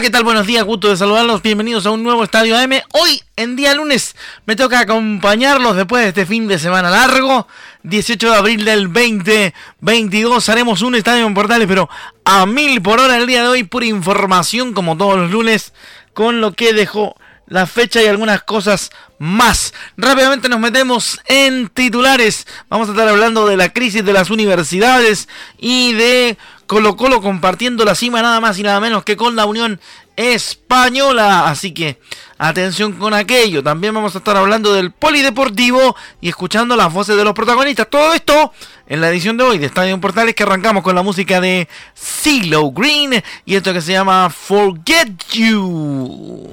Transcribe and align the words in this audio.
¿Qué 0.00 0.08
tal? 0.08 0.24
Buenos 0.24 0.46
días, 0.46 0.64
gusto 0.64 0.88
de 0.88 0.96
saludarlos. 0.96 1.42
Bienvenidos 1.42 1.84
a 1.84 1.90
un 1.90 2.02
nuevo 2.02 2.24
Estadio 2.24 2.56
AM. 2.56 2.72
Hoy, 2.94 3.22
en 3.36 3.54
día 3.54 3.74
lunes, 3.74 4.16
me 4.46 4.56
toca 4.56 4.80
acompañarlos 4.80 5.76
después 5.76 6.02
de 6.02 6.08
este 6.08 6.24
fin 6.24 6.48
de 6.48 6.58
semana 6.58 6.88
largo. 6.88 7.46
18 7.82 8.30
de 8.30 8.36
abril 8.36 8.64
del 8.64 8.90
2022 8.90 10.48
haremos 10.48 10.80
un 10.80 10.94
Estadio 10.94 11.26
en 11.26 11.34
Portales, 11.34 11.68
pero 11.68 11.90
a 12.24 12.46
mil 12.46 12.80
por 12.80 12.98
hora 12.98 13.18
el 13.18 13.26
día 13.26 13.42
de 13.42 13.48
hoy. 13.48 13.64
Pura 13.64 13.84
información, 13.84 14.72
como 14.72 14.96
todos 14.96 15.18
los 15.18 15.30
lunes, 15.30 15.74
con 16.14 16.40
lo 16.40 16.54
que 16.54 16.72
dejó 16.72 17.14
la 17.50 17.66
fecha 17.66 18.02
y 18.02 18.06
algunas 18.06 18.42
cosas 18.42 18.90
más. 19.18 19.74
Rápidamente 19.98 20.48
nos 20.48 20.60
metemos 20.60 21.20
en 21.26 21.68
titulares. 21.68 22.46
Vamos 22.70 22.88
a 22.88 22.92
estar 22.92 23.06
hablando 23.06 23.46
de 23.46 23.58
la 23.58 23.68
crisis 23.68 24.02
de 24.02 24.14
las 24.14 24.30
universidades 24.30 25.28
y 25.58 25.92
de 25.92 26.38
Colo 26.66 26.96
Colo 26.96 27.20
compartiendo 27.20 27.84
la 27.84 27.94
cima 27.94 28.22
nada 28.22 28.40
más 28.40 28.58
y 28.58 28.62
nada 28.62 28.80
menos 28.80 29.04
que 29.04 29.16
con 29.16 29.36
la 29.36 29.44
Unión 29.44 29.80
Española. 30.16 31.48
Así 31.48 31.72
que 31.72 32.00
atención 32.38 32.92
con 32.92 33.12
aquello. 33.12 33.62
También 33.62 33.92
vamos 33.92 34.14
a 34.14 34.18
estar 34.18 34.36
hablando 34.36 34.72
del 34.72 34.92
polideportivo 34.92 35.96
y 36.20 36.28
escuchando 36.28 36.76
las 36.76 36.92
voces 36.92 37.16
de 37.16 37.24
los 37.24 37.34
protagonistas. 37.34 37.90
Todo 37.90 38.14
esto 38.14 38.52
en 38.86 39.00
la 39.00 39.10
edición 39.10 39.36
de 39.36 39.44
hoy 39.44 39.58
de 39.58 39.66
Estadio 39.66 40.00
Portales 40.00 40.36
que 40.36 40.44
arrancamos 40.44 40.84
con 40.84 40.94
la 40.94 41.02
música 41.02 41.40
de 41.40 41.68
CeeLo 41.96 42.70
Green 42.70 43.22
y 43.44 43.56
esto 43.56 43.72
que 43.72 43.82
se 43.82 43.92
llama 43.92 44.30
Forget 44.30 45.26
You. 45.32 46.52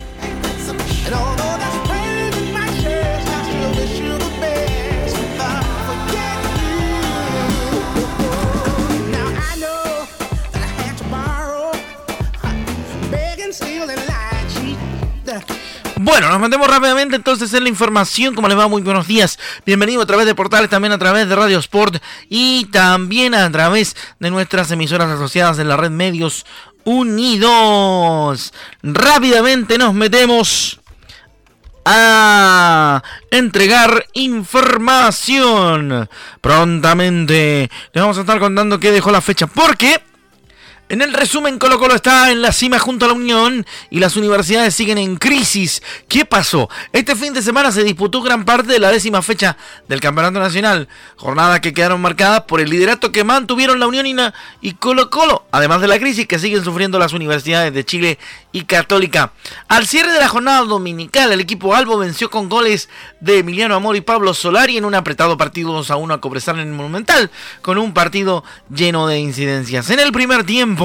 Bueno, 15.99 16.29
nos 16.29 16.39
metemos 16.39 16.67
rápidamente 16.67 17.15
entonces 17.17 17.53
en 17.53 17.63
la 17.63 17.69
información. 17.69 18.33
Como 18.33 18.47
les 18.47 18.57
va? 18.57 18.67
Muy 18.67 18.81
buenos 18.81 19.07
días. 19.07 19.37
Bienvenido 19.65 20.01
a 20.01 20.05
través 20.05 20.25
de 20.25 20.35
portales, 20.35 20.69
también 20.69 20.93
a 20.93 20.97
través 20.97 21.27
de 21.27 21.35
Radio 21.35 21.59
Sport 21.59 22.01
y 22.29 22.65
también 22.65 23.35
a 23.35 23.51
través 23.51 23.95
de 24.19 24.31
nuestras 24.31 24.71
emisoras 24.71 25.09
asociadas 25.09 25.59
en 25.59 25.67
la 25.67 25.75
red 25.75 25.91
Medios 25.91 26.45
Unidos. 26.85 28.53
Rápidamente 28.83 29.77
nos 29.77 29.93
metemos 29.93 30.76
a 31.89 33.01
entregar 33.31 34.05
información. 34.13 36.09
Prontamente 36.41 37.69
les 37.93 38.01
vamos 38.01 38.17
a 38.17 38.21
estar 38.21 38.39
contando 38.39 38.79
qué 38.79 38.91
dejó 38.91 39.11
la 39.11 39.21
fecha. 39.21 39.47
Porque 39.47 40.01
en 40.89 41.01
el 41.01 41.13
resumen, 41.13 41.59
Colo 41.59 41.79
Colo 41.79 41.95
está 41.95 42.31
en 42.31 42.41
la 42.41 42.51
cima 42.51 42.79
junto 42.79 43.05
a 43.05 43.07
la 43.09 43.13
Unión 43.13 43.65
y 43.89 43.99
las 43.99 44.15
universidades 44.15 44.73
siguen 44.73 44.97
en 44.97 45.17
crisis. 45.17 45.83
¿Qué 46.07 46.23
pasó? 46.23 46.69
Este 46.93 47.15
fin 47.15 47.33
de 47.33 47.41
semana 47.41 47.71
se 47.71 47.83
disputó 47.83 48.21
gran 48.21 48.45
parte 48.45 48.71
de 48.71 48.79
la 48.79 48.91
décima 48.91 49.21
fecha 49.21 49.57
del 49.89 49.99
Campeonato 49.99 50.39
Nacional, 50.39 50.87
jornadas 51.17 51.59
que 51.59 51.73
quedaron 51.73 52.01
marcadas 52.01 52.43
por 52.43 52.61
el 52.61 52.69
liderato 52.69 53.11
que 53.11 53.23
mantuvieron 53.23 53.79
la 53.79 53.87
Unión 53.87 54.07
y 54.61 54.73
Colo 54.73 55.09
Colo, 55.09 55.45
además 55.51 55.81
de 55.81 55.87
la 55.87 55.99
crisis 55.99 56.27
que 56.27 56.39
siguen 56.39 56.63
sufriendo 56.63 56.97
las 56.99 57.11
universidades 57.11 57.73
de 57.73 57.83
Chile 57.83 58.17
y 58.53 58.63
Católica. 58.63 59.33
Al 59.67 59.85
cierre 59.85 60.13
de 60.13 60.19
la 60.19 60.29
jornada 60.29 60.61
dominical, 60.61 61.33
el 61.33 61.41
equipo 61.41 61.75
Albo 61.75 61.97
venció 61.97 62.29
con 62.29 62.47
goles 62.47 62.87
de 63.19 63.39
Emiliano 63.39 63.75
Amor 63.75 63.97
y 63.97 64.01
Pablo 64.01 64.33
Solari 64.33 64.77
en 64.77 64.85
un 64.85 64.95
apretado 64.95 65.35
partido 65.35 65.73
2 65.73 65.91
a 65.91 65.97
1 65.97 66.13
a 66.13 66.21
Cobresal 66.21 66.59
en 66.59 66.69
el 66.69 66.73
Monumental, 66.73 67.29
con 67.61 67.77
un 67.77 67.93
partido 67.93 68.45
lleno 68.73 69.07
de 69.07 69.19
incidencias. 69.19 69.89
En 69.89 69.99
el 69.99 70.13
primer 70.13 70.45
tiempo, 70.45 70.76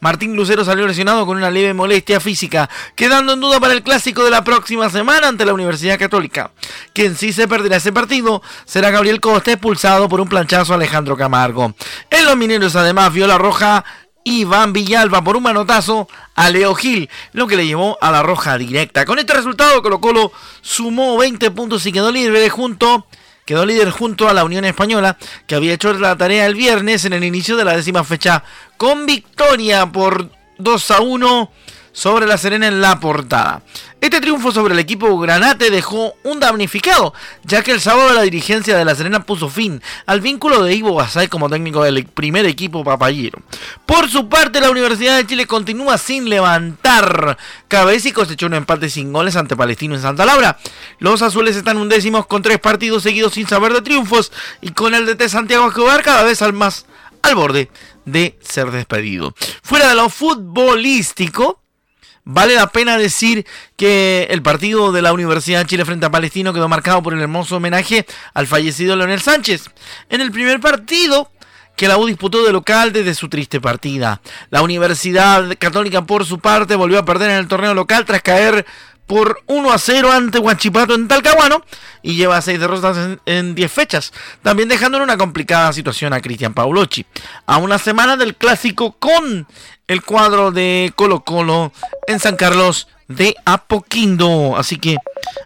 Martín 0.00 0.34
Lucero 0.34 0.64
salió 0.64 0.86
lesionado 0.86 1.26
con 1.26 1.36
una 1.36 1.50
leve 1.50 1.74
molestia 1.74 2.20
física, 2.20 2.68
quedando 2.94 3.32
en 3.32 3.40
duda 3.40 3.60
para 3.60 3.74
el 3.74 3.82
clásico 3.82 4.24
de 4.24 4.30
la 4.30 4.44
próxima 4.44 4.90
semana 4.90 5.28
ante 5.28 5.44
la 5.44 5.54
Universidad 5.54 5.98
Católica. 5.98 6.50
Quien 6.92 7.16
sí 7.16 7.32
se 7.32 7.48
perderá 7.48 7.76
ese 7.76 7.92
partido 7.92 8.42
será 8.64 8.90
Gabriel 8.90 9.20
Costa, 9.20 9.52
expulsado 9.52 10.08
por 10.08 10.20
un 10.20 10.28
planchazo 10.28 10.72
a 10.72 10.76
Alejandro 10.76 11.16
Camargo. 11.16 11.74
En 12.10 12.24
los 12.24 12.36
mineros 12.36 12.76
además 12.76 13.12
vio 13.12 13.26
la 13.26 13.38
roja 13.38 13.84
Iván 14.24 14.72
Villalba 14.72 15.22
por 15.22 15.36
un 15.36 15.44
manotazo 15.44 16.08
a 16.34 16.50
Leo 16.50 16.74
Gil, 16.74 17.08
lo 17.32 17.46
que 17.46 17.56
le 17.56 17.66
llevó 17.66 17.96
a 18.00 18.10
la 18.10 18.22
roja 18.22 18.58
directa. 18.58 19.04
Con 19.04 19.20
este 19.20 19.34
resultado 19.34 19.80
Colo 19.82 20.00
Colo 20.00 20.32
sumó 20.62 21.16
20 21.16 21.52
puntos 21.52 21.86
y 21.86 21.92
quedó 21.92 22.10
libre 22.10 22.50
junto 22.50 23.06
quedó 23.46 23.64
líder 23.64 23.90
junto 23.90 24.28
a 24.28 24.34
la 24.34 24.44
Unión 24.44 24.66
Española, 24.66 25.16
que 25.46 25.54
había 25.54 25.72
hecho 25.72 25.94
la 25.94 26.16
tarea 26.16 26.44
el 26.44 26.54
viernes 26.54 27.06
en 27.06 27.14
el 27.14 27.24
inicio 27.24 27.56
de 27.56 27.64
la 27.64 27.76
décima 27.76 28.04
fecha, 28.04 28.44
con 28.76 29.06
victoria 29.06 29.86
por 29.86 30.30
2 30.58 30.90
a 30.90 31.00
1 31.00 31.50
sobre 31.96 32.26
la 32.26 32.36
Serena 32.36 32.68
en 32.68 32.82
la 32.82 33.00
portada. 33.00 33.62
Este 34.02 34.20
triunfo 34.20 34.52
sobre 34.52 34.74
el 34.74 34.80
equipo 34.80 35.18
Granate 35.18 35.70
dejó 35.70 36.12
un 36.24 36.38
damnificado, 36.38 37.14
ya 37.42 37.62
que 37.62 37.72
el 37.72 37.80
sábado 37.80 38.12
la 38.12 38.20
dirigencia 38.20 38.76
de 38.76 38.84
la 38.84 38.94
Serena 38.94 39.24
puso 39.24 39.48
fin 39.48 39.80
al 40.04 40.20
vínculo 40.20 40.62
de 40.62 40.74
Ivo 40.74 40.92
Basay 40.92 41.28
como 41.28 41.48
técnico 41.48 41.82
del 41.82 42.04
primer 42.04 42.44
equipo 42.44 42.84
papayero. 42.84 43.38
Por 43.86 44.10
su 44.10 44.28
parte, 44.28 44.60
la 44.60 44.68
Universidad 44.68 45.16
de 45.16 45.26
Chile 45.26 45.46
continúa 45.46 45.96
sin 45.96 46.28
levantar 46.28 47.38
cabeza 47.66 48.10
y 48.10 48.12
cosechó 48.12 48.44
un 48.44 48.54
empate 48.54 48.90
sin 48.90 49.10
goles 49.10 49.34
ante 49.34 49.56
Palestino 49.56 49.94
en 49.94 50.02
Santa 50.02 50.26
Laura. 50.26 50.58
Los 50.98 51.22
azules 51.22 51.56
están 51.56 51.78
undécimos 51.78 52.26
con 52.26 52.42
tres 52.42 52.58
partidos 52.58 53.04
seguidos 53.04 53.32
sin 53.32 53.48
saber 53.48 53.72
de 53.72 53.80
triunfos 53.80 54.32
y 54.60 54.68
con 54.72 54.94
el 54.94 55.06
DT 55.06 55.30
Santiago 55.30 55.66
Escobar 55.66 56.02
cada 56.02 56.24
vez 56.24 56.42
al 56.42 56.52
más 56.52 56.84
al 57.22 57.34
borde 57.34 57.70
de 58.04 58.38
ser 58.42 58.70
despedido. 58.70 59.34
Fuera 59.62 59.88
de 59.88 59.94
lo 59.94 60.10
futbolístico, 60.10 61.62
Vale 62.28 62.56
la 62.56 62.66
pena 62.66 62.98
decir 62.98 63.46
que 63.76 64.26
el 64.30 64.42
partido 64.42 64.90
de 64.90 65.00
la 65.00 65.12
Universidad 65.12 65.60
de 65.60 65.66
Chile 65.66 65.84
frente 65.84 66.06
a 66.06 66.10
Palestino 66.10 66.52
quedó 66.52 66.68
marcado 66.68 67.00
por 67.00 67.14
el 67.14 67.20
hermoso 67.20 67.58
homenaje 67.58 68.04
al 68.34 68.48
fallecido 68.48 68.96
Leonel 68.96 69.20
Sánchez. 69.20 69.70
En 70.08 70.20
el 70.20 70.32
primer 70.32 70.58
partido 70.58 71.30
que 71.76 71.86
la 71.86 71.98
U 71.98 72.06
disputó 72.06 72.44
de 72.44 72.52
local 72.52 72.92
desde 72.92 73.14
su 73.14 73.28
triste 73.28 73.60
partida. 73.60 74.20
La 74.50 74.62
Universidad 74.62 75.56
Católica 75.60 76.04
por 76.04 76.24
su 76.24 76.40
parte 76.40 76.74
volvió 76.74 76.98
a 76.98 77.04
perder 77.04 77.30
en 77.30 77.36
el 77.36 77.46
torneo 77.46 77.74
local 77.74 78.04
tras 78.04 78.22
caer 78.22 78.66
por 79.06 79.42
1 79.46 79.72
a 79.72 79.78
0 79.78 80.12
ante 80.12 80.38
Huachipato 80.38 80.94
en 80.94 81.08
Talcahuano 81.08 81.62
y 82.02 82.16
lleva 82.16 82.40
6 82.40 82.58
derrotas 82.58 83.18
en 83.24 83.54
10 83.54 83.72
fechas, 83.72 84.12
también 84.42 84.68
dejando 84.68 84.98
en 84.98 85.04
una 85.04 85.16
complicada 85.16 85.72
situación 85.72 86.12
a 86.12 86.20
Cristian 86.20 86.54
Paulucci. 86.54 87.06
A 87.46 87.58
una 87.58 87.78
semana 87.78 88.16
del 88.16 88.34
clásico 88.34 88.96
con 88.98 89.46
el 89.86 90.02
cuadro 90.02 90.50
de 90.50 90.92
Colo 90.96 91.20
Colo 91.20 91.72
en 92.06 92.20
San 92.20 92.36
Carlos 92.36 92.88
de 93.08 93.36
Apoquindo. 93.44 94.56
Así 94.56 94.76
que 94.76 94.96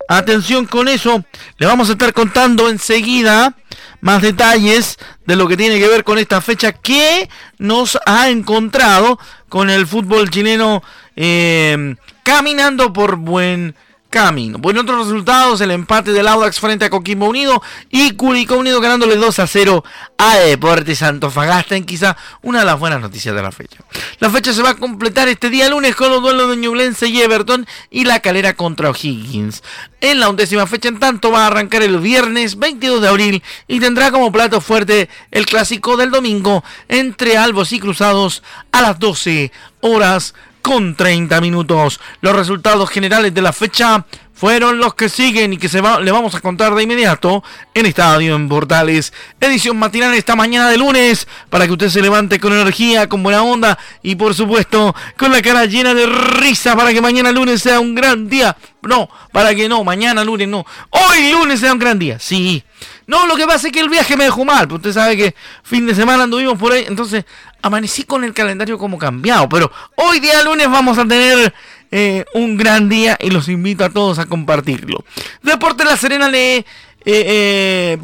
atención 0.08 0.66
con 0.66 0.88
eso. 0.88 1.24
Le 1.58 1.66
vamos 1.66 1.88
a 1.88 1.92
estar 1.92 2.12
contando 2.12 2.68
enseguida 2.68 3.54
más 4.00 4.22
detalles 4.22 4.98
de 5.26 5.36
lo 5.36 5.46
que 5.46 5.56
tiene 5.56 5.78
que 5.78 5.88
ver 5.88 6.04
con 6.04 6.18
esta 6.18 6.40
fecha 6.40 6.72
que 6.72 7.28
nos 7.58 7.98
ha 8.06 8.30
encontrado 8.30 9.18
con 9.48 9.68
el 9.68 9.86
fútbol 9.86 10.30
chileno 10.30 10.82
eh, 11.22 11.96
caminando 12.22 12.94
por 12.94 13.16
buen 13.16 13.74
camino. 14.08 14.58
Bueno, 14.58 14.80
otros 14.80 15.06
resultados, 15.06 15.60
el 15.60 15.70
empate 15.70 16.12
del 16.12 16.26
Audax 16.26 16.58
frente 16.58 16.86
a 16.86 16.90
Coquimbo 16.90 17.28
Unido 17.28 17.62
y 17.90 18.12
Curicó 18.12 18.56
Unido 18.56 18.80
ganándole 18.80 19.16
2 19.16 19.38
a 19.38 19.46
0 19.46 19.84
a 20.16 20.36
Deportes 20.36 21.02
Antofagasta 21.02 21.76
en 21.76 21.84
quizá 21.84 22.16
una 22.42 22.60
de 22.60 22.64
las 22.64 22.78
buenas 22.78 23.02
noticias 23.02 23.34
de 23.34 23.42
la 23.42 23.52
fecha. 23.52 23.78
La 24.18 24.30
fecha 24.30 24.54
se 24.54 24.62
va 24.62 24.70
a 24.70 24.76
completar 24.76 25.28
este 25.28 25.50
día 25.50 25.68
lunes 25.68 25.94
con 25.94 26.10
los 26.10 26.22
duelos 26.22 26.48
de 26.48 26.56
Ñublense 26.56 27.06
y 27.06 27.20
Everton 27.20 27.66
y 27.90 28.04
la 28.04 28.20
calera 28.20 28.54
contra 28.54 28.88
O'Higgins. 28.90 29.62
En 30.00 30.20
la 30.20 30.30
undécima 30.30 30.66
fecha, 30.66 30.88
en 30.88 30.98
tanto, 30.98 31.30
va 31.30 31.44
a 31.44 31.46
arrancar 31.48 31.82
el 31.82 31.98
viernes 31.98 32.58
22 32.58 33.02
de 33.02 33.08
abril 33.08 33.42
y 33.68 33.78
tendrá 33.78 34.10
como 34.10 34.32
plato 34.32 34.62
fuerte 34.62 35.10
el 35.30 35.44
clásico 35.44 35.98
del 35.98 36.10
domingo 36.10 36.64
entre 36.88 37.36
Albos 37.36 37.72
y 37.72 37.78
Cruzados 37.78 38.42
a 38.72 38.80
las 38.80 38.98
12 38.98 39.52
horas 39.82 40.34
con 40.62 40.94
30 40.94 41.40
minutos. 41.40 42.00
Los 42.20 42.36
resultados 42.36 42.90
generales 42.90 43.34
de 43.34 43.42
la 43.42 43.52
fecha 43.52 44.04
fueron 44.40 44.78
los 44.78 44.94
que 44.94 45.10
siguen 45.10 45.52
y 45.52 45.58
que 45.58 45.68
se 45.68 45.82
va, 45.82 46.00
le 46.00 46.10
vamos 46.10 46.34
a 46.34 46.40
contar 46.40 46.74
de 46.74 46.82
inmediato 46.82 47.44
en 47.74 47.84
Estadio 47.84 48.34
en 48.34 48.48
Portales. 48.48 49.12
Edición 49.38 49.78
matinal 49.78 50.14
esta 50.14 50.34
mañana 50.34 50.70
de 50.70 50.78
lunes 50.78 51.28
para 51.50 51.66
que 51.66 51.72
usted 51.72 51.90
se 51.90 52.00
levante 52.00 52.40
con 52.40 52.54
energía, 52.54 53.06
con 53.06 53.22
buena 53.22 53.42
onda 53.42 53.78
y 54.02 54.14
por 54.14 54.34
supuesto 54.34 54.94
con 55.18 55.30
la 55.30 55.42
cara 55.42 55.66
llena 55.66 55.92
de 55.92 56.06
risa 56.06 56.74
para 56.74 56.90
que 56.90 57.02
mañana 57.02 57.32
lunes 57.32 57.60
sea 57.60 57.80
un 57.80 57.94
gran 57.94 58.30
día. 58.30 58.56
No, 58.80 59.10
para 59.30 59.54
que 59.54 59.68
no, 59.68 59.84
mañana 59.84 60.24
lunes 60.24 60.48
no. 60.48 60.64
Hoy 60.88 61.32
lunes 61.32 61.60
sea 61.60 61.74
un 61.74 61.78
gran 61.78 61.98
día. 61.98 62.18
Sí. 62.18 62.64
No, 63.06 63.26
lo 63.26 63.36
que 63.36 63.46
pasa 63.46 63.66
es 63.66 63.74
que 63.74 63.80
el 63.80 63.90
viaje 63.90 64.16
me 64.16 64.24
dejó 64.24 64.46
mal. 64.46 64.72
Usted 64.72 64.94
sabe 64.94 65.18
que 65.18 65.34
fin 65.62 65.86
de 65.86 65.94
semana 65.94 66.22
anduvimos 66.22 66.56
por 66.56 66.72
ahí. 66.72 66.86
Entonces 66.88 67.26
amanecí 67.60 68.04
con 68.04 68.24
el 68.24 68.32
calendario 68.32 68.78
como 68.78 68.96
cambiado. 68.96 69.50
Pero 69.50 69.70
hoy 69.96 70.18
día 70.18 70.42
lunes 70.42 70.70
vamos 70.70 70.96
a 70.96 71.06
tener 71.06 71.52
eh, 71.90 72.24
un 72.34 72.56
gran 72.56 72.88
día 72.88 73.18
y 73.20 73.30
los 73.30 73.48
invito 73.48 73.84
a 73.84 73.90
todos 73.90 74.18
a 74.18 74.26
compartirlo. 74.26 75.04
Deporte 75.42 75.84
La 75.84 75.96
Serena 75.96 76.28
le 76.28 76.58
eh, 76.58 76.64
eh, 77.04 77.98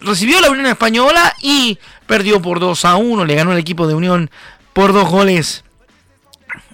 recibió 0.00 0.40
la 0.40 0.50
Unión 0.50 0.66
Española 0.66 1.34
y 1.40 1.78
perdió 2.06 2.40
por 2.42 2.60
2 2.60 2.84
a 2.84 2.96
1. 2.96 3.24
Le 3.24 3.34
ganó 3.34 3.52
el 3.52 3.58
equipo 3.58 3.86
de 3.86 3.94
Unión 3.94 4.30
por 4.72 4.92
dos 4.92 5.08
goles 5.08 5.64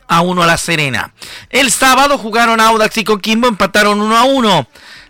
a 0.09 0.23
1 0.23 0.43
a 0.43 0.47
La 0.47 0.59
Serena. 0.59 1.13
El 1.51 1.71
sábado 1.71 2.19
jugaron 2.19 2.61
Audax 2.61 2.99
y 2.99 3.05
Coquimbo, 3.05 3.49
empataron 3.49 4.01
1 4.01 4.17
a 4.17 4.25
1. 4.25 4.67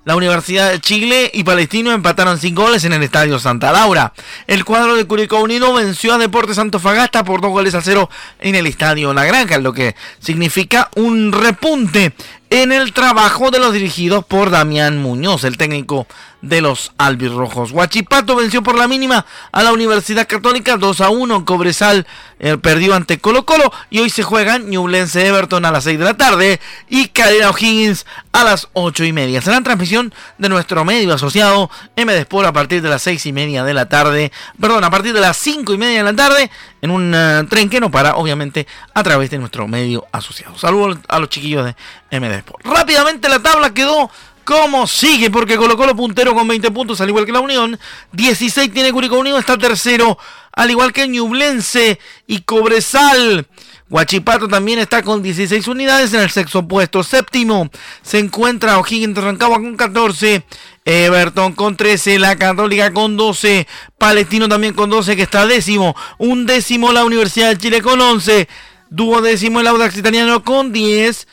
La 0.09 0.17
Universidad 0.17 0.71
de 0.71 0.81
Chile 0.81 1.31
y 1.35 1.45
Palestino 1.45 1.93
empataron 1.93 2.39
sin 2.39 2.55
goles 2.55 2.83
en 2.85 2.95
el 2.95 3.03
Estadio 3.03 3.39
Santa 3.39 3.73
Laura. 3.73 4.15
El 4.47 4.65
cuadro 4.65 4.97
de 4.97 5.05
Curicó 5.05 5.37
Unido 5.43 5.75
venció 5.75 6.15
a 6.15 6.17
Deportes 6.17 6.57
Antofagasta 6.57 7.25
por 7.25 7.43
dos 7.43 7.51
goles 7.51 7.75
a 7.75 7.83
cero 7.83 8.09
en 8.41 8.55
el 8.55 8.67
Estadio 8.67 9.13
La 9.13 9.27
Granja, 9.27 9.59
lo 9.59 9.75
que 9.75 9.95
significa 10.19 10.89
un 10.97 11.31
repunte 11.31 12.15
en 12.51 12.73
el 12.73 12.93
trabajo 12.93 13.51
de 13.51 13.59
los 13.59 13.73
dirigidos 13.73 14.25
por 14.25 14.51
Damián 14.51 14.99
Muñoz, 14.99 15.45
el 15.45 15.59
técnico 15.59 16.07
de 16.41 16.61
los 16.61 16.93
albirrojos. 16.99 17.73
Huachipato 17.73 18.37
venció 18.37 18.63
por 18.63 18.79
la 18.79 18.87
mínima 18.87 19.27
a 19.51 19.63
la 19.63 19.73
Universidad 19.73 20.29
Católica 20.29 20.77
2 20.77 21.01
a 21.01 21.11
1. 21.11 21.45
Cobresal 21.45 22.07
eh, 22.39 22.57
perdió 22.57 22.95
ante 22.95 23.19
Colo 23.19 23.45
Colo 23.45 23.73
y 23.91 23.99
hoy 23.99 24.11
se 24.11 24.23
juegan 24.23 24.71
Ñublense 24.71 25.27
Everton 25.27 25.65
a 25.65 25.73
las 25.73 25.85
6 25.85 25.99
de 25.99 26.05
la 26.05 26.17
tarde 26.17 26.61
y 26.89 27.09
Cadena 27.09 27.51
O'Higgins 27.51 28.07
a 28.33 28.45
las 28.45 28.69
8 28.73 29.05
y 29.05 29.13
media. 29.13 29.43
Será 29.43 29.61
transmisión 29.63 30.15
de 30.39 30.49
nuestro 30.49 30.85
medio 30.85 31.13
asociado 31.13 31.71
MD 31.97 32.19
Sport 32.21 32.49
a 32.49 32.53
partir 32.53 32.83
de 32.83 32.89
las 32.89 33.03
6 33.03 33.27
y 33.27 33.33
media 33.33 33.65
de 33.65 33.75
la 33.75 33.89
tarde, 33.89 34.31
perdón, 34.61 34.85
a 34.85 34.91
partir 34.91 35.13
de 35.13 35.21
las 35.21 35.37
5 35.37 35.75
y 35.75 35.79
media 35.79 35.99
de 35.99 36.05
la 36.05 36.17
tarde 36.17 36.51
en 36.81 36.91
un 36.91 37.13
eh, 37.15 37.45
tren 37.49 37.69
que 37.69 37.81
no 37.81 37.91
para, 37.91 38.17
obviamente, 38.17 38.67
a 38.95 39.03
través 39.03 39.31
de 39.31 39.39
nuestro 39.39 39.67
medio 39.69 40.07
asociado. 40.13 40.57
Saludos 40.59 40.99
a 41.09 41.19
los 41.19 41.29
chiquillos 41.29 41.65
de 41.65 42.21
MD 42.21 42.35
Sport. 42.39 42.67
Rápidamente 42.67 43.29
la 43.29 43.41
tabla 43.41 43.73
quedó 43.75 44.11
como 44.49 44.87
sigue, 44.87 45.31
porque 45.31 45.59
colocó 45.59 45.85
los 45.85 45.95
puntero 45.95 46.35
con 46.35 46.49
20 46.49 46.71
puntos, 46.71 47.01
al 47.03 47.09
igual 47.11 47.27
que 47.27 47.33
la 47.33 47.41
Unión. 47.41 47.79
16 48.13 48.73
tiene 48.73 48.93
Curicó 48.93 49.19
Unido, 49.19 49.39
está 49.39 49.59
tercero, 49.59 50.17
al 50.53 50.71
igual 50.71 50.95
que 50.95 51.07
Ñublense 51.07 52.01
y 52.27 52.41
Cobresal. 52.41 53.47
Guachipato 53.89 54.49
también 54.49 54.79
está 54.79 55.03
con 55.03 55.23
16 55.23 55.67
unidades 55.69 56.13
en 56.13 56.21
el 56.21 56.31
sexto 56.31 56.67
puesto. 56.67 57.03
Séptimo 57.03 57.71
se 58.03 58.19
encuentra 58.19 58.79
O'Higgins 58.79 59.15
de 59.15 59.21
Rancagua 59.21 59.57
con 59.57 59.77
14. 59.77 60.45
Everton 60.85 61.53
con 61.53 61.77
13, 61.77 62.19
la 62.19 62.37
Católica 62.37 62.95
con 62.95 63.19
12, 63.19 63.67
Palestino 63.99 64.49
también 64.49 64.73
con 64.73 64.89
12 64.89 65.17
que 65.17 65.23
está 65.23 65.47
décimo, 65.47 65.95
un 66.17 66.47
décimo 66.47 66.93
la 66.93 67.05
Universidad 67.05 67.51
de 67.51 67.59
Chile 67.59 67.83
con 67.83 68.01
11, 68.01 68.49
duodécimo 68.89 69.61
el 69.61 69.67
Audax 69.67 69.99
Italiano 69.99 70.43
con 70.43 70.73
10, 70.73 71.29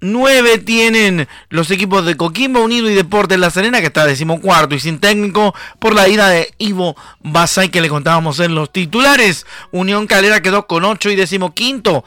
9 0.00 0.58
tienen 0.58 1.28
los 1.48 1.70
equipos 1.70 2.06
de 2.06 2.16
Coquimbo 2.16 2.60
Unido 2.60 2.88
y 2.88 2.94
Deportes 2.94 3.38
La 3.38 3.50
Serena, 3.50 3.80
que 3.80 3.86
está 3.86 4.06
decimocuarto 4.06 4.74
y 4.74 4.80
sin 4.80 4.98
técnico 4.98 5.54
por 5.78 5.94
la 5.94 6.08
ida 6.08 6.28
de 6.28 6.52
Ivo 6.58 6.96
Basay, 7.20 7.68
que 7.68 7.80
le 7.80 7.88
contábamos 7.88 8.38
en 8.40 8.54
los 8.54 8.72
titulares. 8.72 9.46
Unión 9.72 10.06
Calera 10.06 10.40
quedó 10.40 10.66
con 10.66 10.84
8 10.84 11.10
y 11.10 11.16
decimoquinto, 11.16 12.04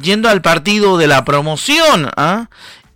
yendo 0.00 0.28
al 0.28 0.40
partido 0.40 0.96
de 0.96 1.06
la 1.06 1.24
promoción. 1.24 2.10
¿ah? 2.16 2.48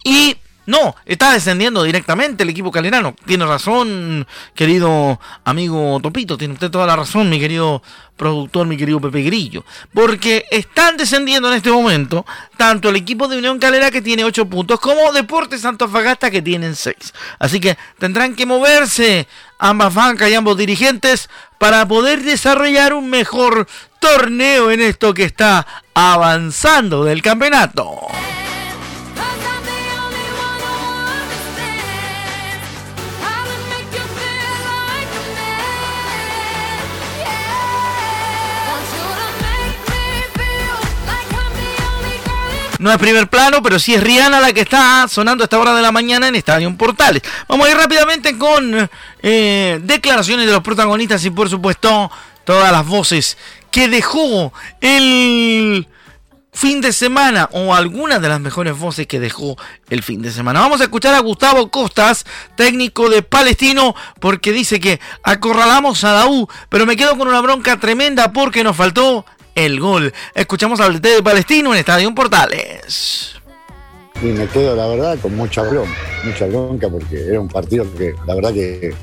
Y 0.05 0.37
no, 0.67 0.95
está 1.05 1.33
descendiendo 1.33 1.83
directamente 1.83 2.45
el 2.45 2.51
equipo 2.51 2.71
calerano. 2.71 3.15
Tiene 3.27 3.47
razón, 3.47 4.27
querido 4.55 5.19
amigo 5.45 5.99
Topito, 6.01 6.39
tiene 6.39 6.55
usted 6.55 6.71
toda 6.71 6.87
la 6.87 6.97
razón, 6.97 7.29
mi 7.29 7.41
querido 7.41 7.83
productor, 8.17 8.67
mi 8.67 8.77
querido 8.77 9.01
Pepe 9.01 9.23
Grillo. 9.23 9.65
Porque 9.93 10.47
están 10.51 10.97
descendiendo 10.97 11.49
en 11.49 11.55
este 11.55 11.71
momento 11.71 12.25
tanto 12.57 12.91
el 12.91 12.97
equipo 12.97 13.27
de 13.27 13.39
Unión 13.39 13.59
Calera 13.59 13.91
que 13.91 14.03
tiene 14.03 14.25
8 14.25 14.47
puntos 14.47 14.79
como 14.79 15.13
Deportes 15.13 15.65
Antofagasta 15.65 16.31
que 16.31 16.43
tienen 16.43 16.77
6. 16.77 16.97
Así 17.41 17.59
que 17.59 17.77
tendrán 17.99 18.37
que 18.37 18.47
moverse 18.47 19.27
ambas 19.59 19.93
bancas 19.93 20.31
y 20.31 20.35
ambos 20.35 20.57
dirigentes 20.57 21.29
para 21.59 21.87
poder 21.89 22.23
desarrollar 22.23 22.93
un 22.93 23.11
mejor 23.11 23.67
torneo 24.01 24.71
en 24.71 24.81
esto 24.81 25.15
que 25.15 25.25
está 25.25 25.67
avanzando 25.95 27.05
del 27.05 27.23
campeonato. 27.23 28.09
No 42.83 42.91
es 42.91 42.99
primer 42.99 43.29
plano, 43.29 43.63
pero 43.63 43.79
sí 43.79 43.95
es 43.95 44.03
Rihanna 44.03 44.41
la 44.41 44.53
que 44.53 44.63
está 44.63 45.07
sonando 45.07 45.45
a 45.45 45.47
esta 45.47 45.57
hora 45.57 45.73
de 45.73 45.83
la 45.83 45.93
mañana 45.93 46.27
en 46.27 46.35
Estadio 46.35 46.77
Portales. 46.77 47.23
Vamos 47.47 47.69
a 47.69 47.71
ir 47.71 47.77
rápidamente 47.77 48.37
con 48.37 48.91
eh, 49.23 49.81
declaraciones 49.85 50.47
de 50.47 50.53
los 50.53 50.63
protagonistas 50.63 51.25
y 51.25 51.31
por 51.31 51.49
supuesto 51.49 52.11
todas 52.43 52.73
las 52.73 52.85
voces 52.85 53.39
que 53.71 53.87
dejó 53.87 54.53
el 54.81 55.87
fin 56.53 56.81
de 56.81 56.93
semana 56.93 57.49
o 57.53 57.73
algunas 57.73 58.21
de 58.21 58.29
las 58.29 58.41
mejores 58.41 58.77
voces 58.77 59.07
que 59.07 59.21
dejó 59.21 59.57
el 59.89 60.03
fin 60.03 60.21
de 60.21 60.33
semana. 60.33 60.59
Vamos 60.59 60.81
a 60.81 60.85
escuchar 60.85 61.15
a 61.15 61.21
Gustavo 61.21 61.71
Costas, 61.71 62.25
técnico 62.57 63.09
de 63.09 63.23
Palestino, 63.23 63.95
porque 64.19 64.51
dice 64.51 64.81
que 64.81 64.99
acorralamos 65.23 66.03
a 66.03 66.27
U, 66.27 66.49
pero 66.69 66.85
me 66.85 66.97
quedo 66.97 67.17
con 67.17 67.29
una 67.29 67.41
bronca 67.43 67.79
tremenda 67.79 68.33
porque 68.33 68.65
nos 68.65 68.77
faltó 68.77 69.25
el 69.55 69.81
gol. 69.81 70.13
Escuchamos 70.35 70.81
al 70.81 71.01
de 71.01 71.23
Palestino 71.23 71.73
en 71.73 71.81
Estadio 71.81 72.15
Portales. 72.15 73.35
Y 74.21 74.27
me 74.27 74.47
quedo, 74.47 74.77
la 74.77 74.87
verdad, 74.87 75.19
con 75.21 75.37
mucha 75.37 75.63
bronca, 75.63 75.91
mucha 76.25 76.47
bronca, 76.47 76.89
porque 76.89 77.27
era 77.27 77.41
un 77.41 77.49
partido 77.49 77.85
que, 77.97 78.15
la 78.27 78.35
verdad 78.35 78.53
que 78.53 78.95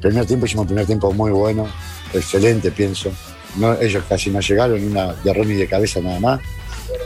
primer 0.00 0.26
tiempo 0.26 0.46
hicimos 0.46 0.62
un 0.62 0.68
primer 0.68 0.86
tiempo 0.86 1.12
muy 1.12 1.30
bueno, 1.30 1.68
excelente, 2.12 2.70
pienso. 2.70 3.12
Ellos 3.80 4.04
casi 4.08 4.30
no 4.30 4.40
llegaron, 4.40 4.82
una 4.82 5.12
de 5.12 5.32
Ronnie 5.32 5.56
de 5.56 5.68
cabeza 5.68 6.00
nada 6.00 6.18
más. 6.20 6.40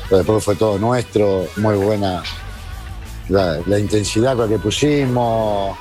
Pero 0.09 0.19
después 0.19 0.45
fue 0.45 0.57
todo 0.57 0.79
nuestro, 0.79 1.47
muy 1.57 1.77
buena 1.77 2.23
la, 3.29 3.59
la 3.67 3.79
intensidad 3.79 4.37
con 4.37 4.49
la 4.51 4.57
que 4.57 4.63
pusimos. 4.63 5.77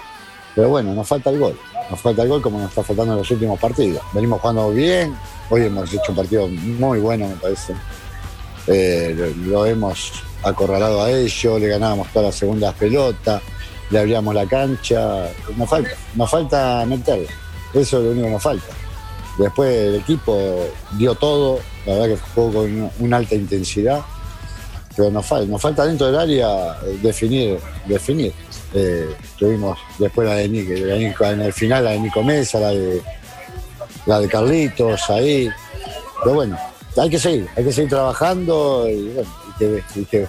Pero 0.55 0.69
bueno, 0.69 0.93
nos 0.93 1.07
falta 1.07 1.29
el 1.29 1.39
gol. 1.39 1.57
Nos 1.89 1.99
falta 1.99 2.23
el 2.23 2.29
gol 2.29 2.41
como 2.41 2.59
nos 2.59 2.69
está 2.69 2.83
faltando 2.83 3.13
en 3.13 3.19
los 3.19 3.31
últimos 3.31 3.59
partidos. 3.59 4.01
Venimos 4.13 4.41
jugando 4.41 4.71
bien, 4.71 5.15
Hoy 5.49 5.65
hemos 5.65 5.93
hecho 5.93 6.09
un 6.09 6.15
partido 6.15 6.47
muy 6.47 6.99
bueno, 6.99 7.27
me 7.27 7.35
parece. 7.35 7.75
Eh, 8.67 9.35
lo, 9.45 9.65
hemos 9.65 10.13
acorralado 10.41 11.03
a 11.03 11.11
ellos, 11.11 11.61
le 11.61 11.67
ganábamos 11.67 12.07
todas 12.09 12.29
las 12.29 12.35
segundas 12.35 12.73
pelotas, 12.75 13.41
le 13.89 13.99
abríamos 13.99 14.33
la 14.33 14.45
cancha. 14.47 15.27
Nos 15.55 15.69
falta, 15.69 15.91
nos 16.15 16.31
falta 16.31 16.85
meterlo. 16.87 17.27
Eso 17.73 17.97
es 17.97 18.03
lo 18.03 18.11
único 18.11 18.25
que 18.25 18.33
nos 18.33 18.41
falta. 18.41 18.65
Después 19.37 19.75
el 19.75 19.95
equipo 19.95 20.67
dio 20.93 21.13
todo, 21.15 21.59
la 21.85 21.93
verdad 21.93 22.15
que 22.15 22.21
jugó 22.33 22.61
con 22.61 22.91
una 22.99 23.17
alta 23.17 23.35
intensidad, 23.35 24.01
pero 24.95 25.09
nos 25.09 25.25
falta, 25.25 25.45
nos 25.51 25.61
falta 25.61 25.85
dentro 25.85 26.07
del 26.07 26.19
área 26.19 26.77
definir, 27.01 27.59
definir. 27.85 28.33
Eh, 28.73 29.15
tuvimos 29.37 29.77
después 29.99 30.27
la 30.27 30.35
de 30.35 30.49
Nico, 30.49 31.25
en 31.25 31.41
el 31.41 31.53
final 31.53 31.83
la 31.83 31.91
de 31.91 31.99
Nico 31.99 32.23
Mesa, 32.23 32.59
la 32.59 32.69
de 32.69 33.01
la 34.05 34.19
de 34.19 34.27
Carlitos 34.27 35.09
ahí. 35.09 35.49
Pero 36.23 36.35
bueno, 36.35 36.57
hay 36.97 37.09
que 37.09 37.19
seguir, 37.19 37.47
hay 37.55 37.63
que 37.63 37.71
seguir 37.71 37.89
trabajando 37.89 38.87
y, 38.89 39.09
bueno, 39.09 39.35
que, 39.57 40.05
que, 40.09 40.27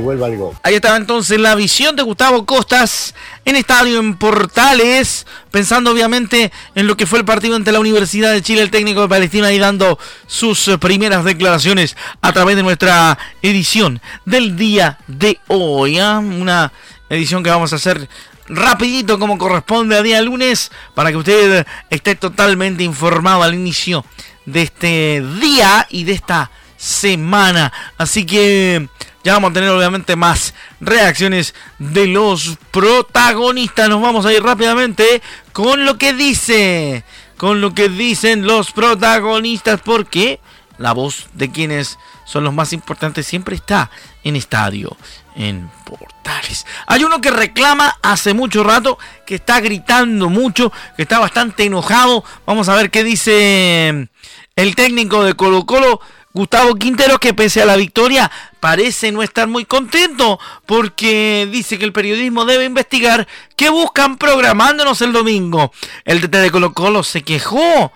vuelva 0.00 0.26
el 0.26 0.36
gol. 0.36 0.54
Ahí 0.62 0.74
estaba 0.74 0.96
entonces 0.96 1.38
la 1.40 1.54
visión 1.54 1.96
de 1.96 2.02
Gustavo 2.02 2.44
Costas 2.44 3.14
en 3.44 3.56
estadio 3.56 3.98
en 3.98 4.16
Portales, 4.16 5.26
pensando 5.50 5.90
obviamente 5.90 6.52
en 6.74 6.86
lo 6.86 6.96
que 6.96 7.06
fue 7.06 7.18
el 7.18 7.24
partido 7.24 7.56
ante 7.56 7.72
la 7.72 7.80
Universidad 7.80 8.32
de 8.32 8.42
Chile, 8.42 8.62
el 8.62 8.70
técnico 8.70 9.02
de 9.02 9.08
Palestina, 9.08 9.52
y 9.52 9.58
dando 9.58 9.98
sus 10.26 10.68
eh, 10.68 10.78
primeras 10.78 11.24
declaraciones 11.24 11.96
a 12.20 12.32
través 12.32 12.56
de 12.56 12.62
nuestra 12.62 13.18
edición 13.42 14.00
del 14.24 14.56
día 14.56 14.98
de 15.06 15.38
hoy. 15.48 15.98
¿ah? 15.98 16.18
Una 16.18 16.72
edición 17.08 17.42
que 17.42 17.50
vamos 17.50 17.72
a 17.72 17.76
hacer 17.76 18.08
rapidito 18.48 19.18
como 19.18 19.38
corresponde 19.38 19.96
a 19.96 20.02
día 20.02 20.22
lunes 20.22 20.70
para 20.94 21.10
que 21.10 21.18
usted 21.18 21.66
esté 21.90 22.14
totalmente 22.14 22.82
informado 22.82 23.42
al 23.42 23.54
inicio 23.54 24.04
de 24.46 24.62
este 24.62 25.22
día 25.40 25.86
y 25.90 26.04
de 26.04 26.12
esta 26.12 26.50
semana. 26.78 27.70
Así 27.98 28.24
que 28.24 28.88
ya 29.22 29.34
vamos 29.34 29.50
a 29.50 29.54
tener 29.54 29.68
obviamente 29.68 30.16
más 30.16 30.54
reacciones 30.80 31.54
de 31.78 32.06
los 32.06 32.56
protagonistas. 32.70 33.88
Nos 33.90 34.00
vamos 34.00 34.24
a 34.24 34.32
ir 34.32 34.42
rápidamente 34.42 35.20
con 35.52 35.84
lo 35.84 35.98
que 35.98 36.14
dice, 36.14 37.04
con 37.36 37.60
lo 37.60 37.74
que 37.74 37.90
dicen 37.90 38.46
los 38.46 38.70
protagonistas, 38.72 39.80
porque 39.82 40.40
la 40.78 40.92
voz 40.92 41.26
de 41.34 41.50
quienes 41.50 41.98
son 42.24 42.44
los 42.44 42.54
más 42.54 42.72
importantes 42.72 43.26
siempre 43.26 43.56
está 43.56 43.90
en 44.22 44.36
estadio, 44.36 44.96
en 45.34 45.68
portales. 45.84 46.66
Hay 46.86 47.02
uno 47.04 47.20
que 47.20 47.30
reclama 47.30 47.98
hace 48.02 48.34
mucho 48.34 48.62
rato, 48.62 48.98
que 49.26 49.36
está 49.36 49.60
gritando 49.60 50.28
mucho, 50.28 50.72
que 50.96 51.02
está 51.02 51.18
bastante 51.18 51.64
enojado. 51.64 52.24
Vamos 52.46 52.68
a 52.68 52.76
ver 52.76 52.90
qué 52.90 53.02
dice 53.02 54.08
el 54.56 54.76
técnico 54.76 55.24
de 55.24 55.34
Colo 55.34 55.66
Colo 55.66 56.00
Gustavo 56.38 56.76
Quintero, 56.76 57.18
que 57.18 57.34
pese 57.34 57.62
a 57.62 57.66
la 57.66 57.74
victoria 57.74 58.30
parece 58.60 59.10
no 59.10 59.24
estar 59.24 59.48
muy 59.48 59.64
contento 59.64 60.38
porque 60.66 61.48
dice 61.50 61.80
que 61.80 61.84
el 61.84 61.92
periodismo 61.92 62.44
debe 62.44 62.64
investigar 62.64 63.26
qué 63.56 63.70
buscan 63.70 64.18
programándonos 64.18 65.02
el 65.02 65.12
domingo. 65.12 65.72
El 66.04 66.20
DT 66.20 66.36
de 66.36 66.50
Colo 66.52 66.74
Colo 66.74 67.02
se 67.02 67.22
quejó 67.22 67.92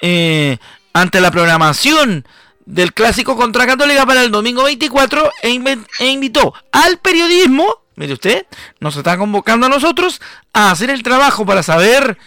eh, 0.00 0.58
ante 0.92 1.20
la 1.20 1.32
programación 1.32 2.24
del 2.64 2.94
clásico 2.94 3.34
contra 3.34 3.66
Católica 3.66 4.06
para 4.06 4.22
el 4.22 4.30
domingo 4.30 4.62
24 4.62 5.28
e, 5.42 5.78
e 5.98 6.06
invitó 6.06 6.54
al 6.70 6.98
periodismo, 6.98 7.74
mire 7.96 8.12
usted, 8.12 8.46
nos 8.78 8.94
está 8.94 9.18
convocando 9.18 9.66
a 9.66 9.68
nosotros 9.68 10.20
a 10.52 10.70
hacer 10.70 10.90
el 10.90 11.02
trabajo 11.02 11.44
para 11.44 11.64
saber 11.64 12.18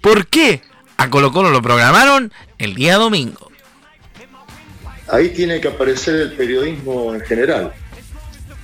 por 0.00 0.28
qué 0.28 0.62
a 0.98 1.10
Colo 1.10 1.32
Colo 1.32 1.50
lo 1.50 1.62
programaron 1.62 2.32
el 2.58 2.76
día 2.76 2.94
domingo 2.94 3.53
ahí 5.08 5.30
tiene 5.30 5.60
que 5.60 5.68
aparecer 5.68 6.16
el 6.16 6.32
periodismo 6.32 7.14
en 7.14 7.20
general, 7.20 7.72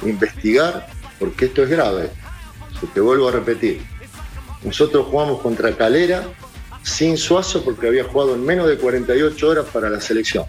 investigar, 0.03 0.87
porque 1.19 1.47
esto 1.47 1.63
es 1.63 1.71
grave, 1.71 2.11
te 2.95 3.01
vuelvo 3.01 3.29
a 3.29 3.33
repetir. 3.33 3.83
Nosotros 4.63 5.07
jugamos 5.11 5.41
contra 5.41 5.77
Calera 5.77 6.25
sin 6.83 7.17
Suazo 7.17 7.65
porque 7.65 7.89
había 7.89 8.05
jugado 8.05 8.35
en 8.35 8.45
menos 8.45 8.69
de 8.69 8.77
48 8.77 9.49
horas 9.49 9.67
para 9.73 9.91
la 9.91 10.01
selección. 10.01 10.45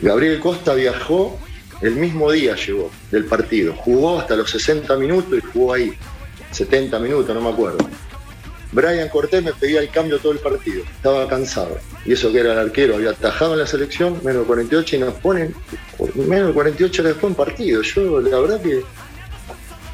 Gabriel 0.00 0.40
Costa 0.40 0.74
viajó 0.74 1.38
el 1.80 1.96
mismo 1.96 2.30
día 2.30 2.56
llegó 2.56 2.90
del 3.10 3.24
partido, 3.24 3.74
jugó 3.74 4.20
hasta 4.20 4.36
los 4.36 4.50
60 4.50 4.96
minutos 4.96 5.38
y 5.38 5.46
jugó 5.52 5.74
ahí, 5.74 5.94
70 6.50 6.98
minutos, 6.98 7.34
no 7.34 7.40
me 7.40 7.50
acuerdo. 7.50 7.78
Brian 8.72 9.08
Cortés 9.08 9.42
me 9.42 9.52
pedía 9.52 9.80
el 9.80 9.90
cambio 9.90 10.18
todo 10.18 10.32
el 10.32 10.38
partido, 10.38 10.84
estaba 10.84 11.26
cansado. 11.28 11.78
Y 12.04 12.12
eso 12.12 12.32
que 12.32 12.40
era 12.40 12.52
el 12.52 12.58
arquero, 12.58 12.96
había 12.96 13.10
atajado 13.10 13.54
en 13.54 13.60
la 13.60 13.66
selección, 13.66 14.20
menos 14.22 14.46
48 14.46 14.96
y 14.96 14.98
nos 15.00 15.14
ponen 15.14 15.54
menos 16.14 16.52
48 16.52 17.02
después 17.02 17.30
en 17.30 17.34
partido. 17.34 17.82
Yo, 17.82 18.20
la 18.20 18.38
verdad 18.38 18.60
que. 18.60 18.82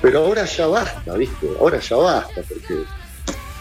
Pero 0.02 0.18
ahora 0.20 0.44
ya 0.44 0.66
basta, 0.66 1.14
¿viste? 1.14 1.48
Ahora 1.58 1.80
ya 1.80 1.96
basta, 1.96 2.42
porque 2.46 2.84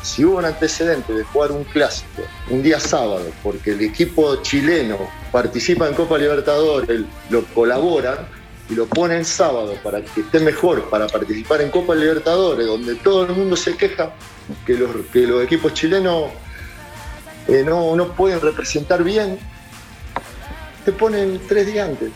si 0.02 0.26
hubo 0.26 0.38
un 0.38 0.46
antecedente 0.46 1.14
de 1.14 1.24
jugar 1.24 1.52
un 1.52 1.64
clásico 1.64 2.22
un 2.50 2.62
día 2.62 2.80
sábado, 2.80 3.26
porque 3.42 3.72
el 3.72 3.82
equipo 3.82 4.36
chileno 4.44 4.98
participa 5.32 5.88
en 5.88 5.96
Copa 5.96 6.18
Libertadores, 6.18 7.02
lo 7.30 7.44
colaboran 7.46 8.18
y 8.70 8.76
lo 8.76 8.86
ponen 8.86 9.24
sábado 9.24 9.76
para 9.82 10.02
que 10.02 10.22
esté 10.22 10.40
mejor 10.40 10.90
para 10.90 11.08
participar 11.08 11.62
en 11.62 11.72
Copa 11.72 11.96
Libertadores, 11.96 12.68
donde 12.68 12.96
todo 12.96 13.26
el 13.26 13.32
mundo 13.32 13.56
se 13.56 13.76
queja 13.78 14.14
que 14.66 14.74
los, 14.76 14.90
que 15.12 15.28
los 15.28 15.44
equipos 15.44 15.74
chilenos 15.74 16.32
eh, 17.48 17.64
no, 17.66 17.96
no 17.96 18.14
pueden 18.14 18.42
representar 18.42 19.04
bien, 19.04 19.38
te 20.84 20.92
ponen 20.92 21.40
tres 21.48 21.68
días 21.68 21.90
antes. 21.90 22.12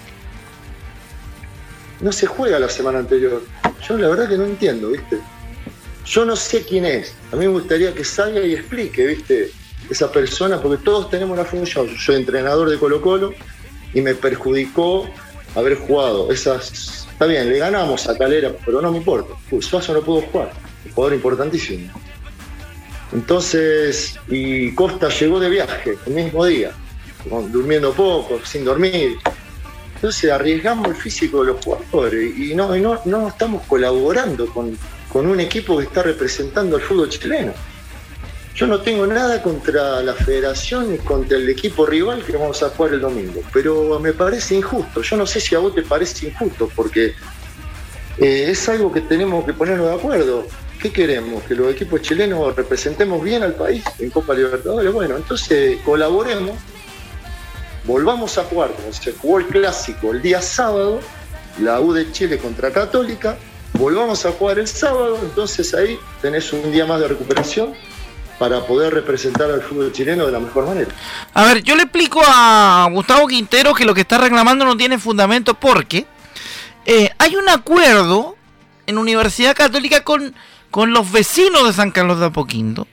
No 2.01 2.11
se 2.11 2.27
juega 2.27 2.59
la 2.59 2.69
semana 2.69 2.99
anterior. 2.99 3.43
Yo 3.87 3.97
la 3.97 4.07
verdad 4.09 4.29
que 4.29 4.37
no 4.37 4.45
entiendo, 4.45 4.89
¿viste? 4.89 5.19
Yo 6.05 6.25
no 6.25 6.35
sé 6.35 6.63
quién 6.63 6.85
es. 6.85 7.13
A 7.31 7.35
mí 7.35 7.45
me 7.45 7.51
gustaría 7.51 7.93
que 7.93 8.03
salga 8.03 8.41
y 8.41 8.53
explique, 8.53 9.05
¿viste? 9.05 9.51
Esa 9.89 10.11
persona, 10.11 10.61
porque 10.61 10.83
todos 10.83 11.09
tenemos 11.09 11.37
una 11.37 11.45
función. 11.45 11.87
Yo 11.87 11.97
soy 11.99 12.15
entrenador 12.15 12.69
de 12.69 12.77
Colo 12.77 13.01
Colo 13.01 13.33
y 13.93 14.01
me 14.01 14.15
perjudicó 14.15 15.09
haber 15.55 15.75
jugado 15.75 16.31
esas. 16.31 17.07
Está 17.11 17.25
bien, 17.25 17.49
le 17.49 17.57
ganamos 17.57 18.07
a 18.07 18.17
Calera, 18.17 18.53
pero 18.65 18.81
no 18.81 18.91
me 18.91 18.97
importa. 18.97 19.33
Suazo 19.59 19.93
no 19.93 20.01
pudo 20.01 20.21
jugar. 20.21 20.53
Jugador 20.95 21.13
importantísimo. 21.15 21.91
Entonces, 23.11 24.19
y 24.27 24.73
Costa 24.75 25.09
llegó 25.09 25.39
de 25.39 25.49
viaje 25.49 25.97
el 26.05 26.13
mismo 26.13 26.45
día, 26.45 26.71
durmiendo 27.51 27.93
poco, 27.93 28.39
sin 28.45 28.63
dormir. 28.63 29.17
Entonces 29.95 30.31
arriesgamos 30.31 30.87
el 30.87 30.95
físico 30.95 31.43
de 31.43 31.51
los 31.51 31.65
jugadores 31.65 32.37
y 32.37 32.55
no, 32.55 32.73
estamos 33.27 33.63
colaborando 33.67 34.47
con, 34.47 34.77
con 35.11 35.27
un 35.27 35.39
equipo 35.39 35.77
que 35.77 35.83
está 35.85 36.03
representando 36.03 36.77
al 36.77 36.81
fútbol 36.81 37.09
chileno. 37.09 37.53
Yo 38.55 38.67
no 38.67 38.81
tengo 38.81 39.07
nada 39.07 39.41
contra 39.41 40.01
la 40.01 40.13
federación 40.13 40.91
ni 40.91 40.97
contra 40.97 41.37
el 41.37 41.49
equipo 41.49 41.85
rival 41.85 42.23
que 42.25 42.33
vamos 42.33 42.61
a 42.61 42.69
jugar 42.69 42.93
el 42.93 43.01
domingo, 43.01 43.41
pero 43.53 43.99
me 43.99 44.11
parece 44.11 44.55
injusto. 44.55 45.01
Yo 45.01 45.15
no 45.15 45.25
sé 45.25 45.39
si 45.39 45.55
a 45.55 45.59
vos 45.59 45.73
te 45.73 45.81
parece 45.81 46.27
injusto, 46.27 46.69
porque 46.75 47.13
eh, 48.17 48.47
es 48.49 48.67
algo 48.67 48.91
que 48.91 48.99
tenemos 48.99 49.45
que 49.45 49.53
ponernos 49.53 49.87
de 49.87 49.95
acuerdo. 49.95 50.45
¿Qué 50.79 50.93
queremos? 50.93 51.43
¿Que 51.43 51.55
los 51.55 51.73
equipos 51.73 52.01
chilenos 52.01 52.55
representemos 52.55 53.21
bien 53.21 53.43
al 53.43 53.53
país 53.53 53.83
en 53.99 54.09
Copa 54.09 54.33
Libertadores? 54.33 54.93
Bueno, 54.93 55.17
entonces 55.17 55.77
colaboremos, 55.83 56.51
volvamos 57.83 58.37
a 58.37 58.45
jugar 58.45 58.71
como 58.71 58.93
se 58.93 59.11
jugó 59.11 59.39
el 59.39 59.47
clásico 59.47 60.11
el 60.11 60.21
día 60.21 60.41
sábado, 60.41 61.01
la 61.59 61.81
U 61.81 61.91
de 61.91 62.09
Chile 62.13 62.37
contra 62.37 62.71
Católica, 62.71 63.37
volvamos 63.73 64.25
a 64.25 64.31
jugar 64.31 64.57
el 64.57 64.67
sábado, 64.67 65.19
entonces 65.21 65.73
ahí 65.73 65.99
tenés 66.21 66.53
un 66.53 66.71
día 66.71 66.85
más 66.85 67.01
de 67.01 67.09
recuperación 67.09 67.73
para 68.37 68.65
poder 68.65 68.93
representar 68.93 69.51
al 69.51 69.61
fútbol 69.61 69.91
chileno 69.91 70.25
de 70.27 70.31
la 70.31 70.39
mejor 70.39 70.65
manera. 70.65 70.91
A 71.33 71.43
ver, 71.43 71.61
yo 71.61 71.75
le 71.75 71.83
explico 71.83 72.21
a 72.25 72.87
Gustavo 72.93 73.27
Quintero 73.27 73.73
que 73.73 73.83
lo 73.83 73.93
que 73.93 74.01
está 74.01 74.17
reclamando 74.17 74.63
no 74.63 74.77
tiene 74.77 74.97
fundamento 74.97 75.55
porque 75.55 76.05
eh, 76.85 77.09
hay 77.17 77.35
un 77.35 77.49
acuerdo 77.49 78.37
en 78.87 78.97
Universidad 78.97 79.53
Católica 79.57 80.05
con 80.05 80.33
con 80.71 80.93
los 80.93 81.11
vecinos 81.11 81.65
de 81.65 81.73
San 81.73 81.91
Carlos 81.91 82.19
de 82.19 82.27
Apoquindo 82.27 82.87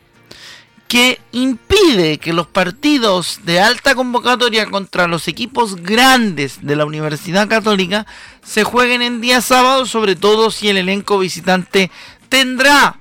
que 0.89 1.21
impide 1.33 2.19
que 2.19 2.33
los 2.33 2.47
partidos 2.47 3.41
de 3.45 3.61
alta 3.61 3.95
convocatoria 3.95 4.67
contra 4.67 5.09
los 5.09 5.27
equipos 5.27 5.77
grandes 5.77 6.65
de 6.65 6.77
la 6.77 6.85
Universidad 6.85 7.49
Católica 7.49 8.07
se 8.45 8.63
jueguen 8.63 9.03
en 9.03 9.21
día 9.21 9.41
sábado, 9.41 9.87
sobre 9.87 10.15
todo 10.15 10.51
si 10.51 10.69
el 10.69 10.77
elenco 10.77 11.19
visitante 11.19 11.91
tendrá, 12.29 12.97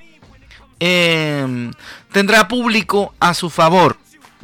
em, 0.80 1.72
tendrá 2.12 2.48
público 2.48 3.14
a 3.20 3.34
su 3.36 3.50
favor. 3.50 3.98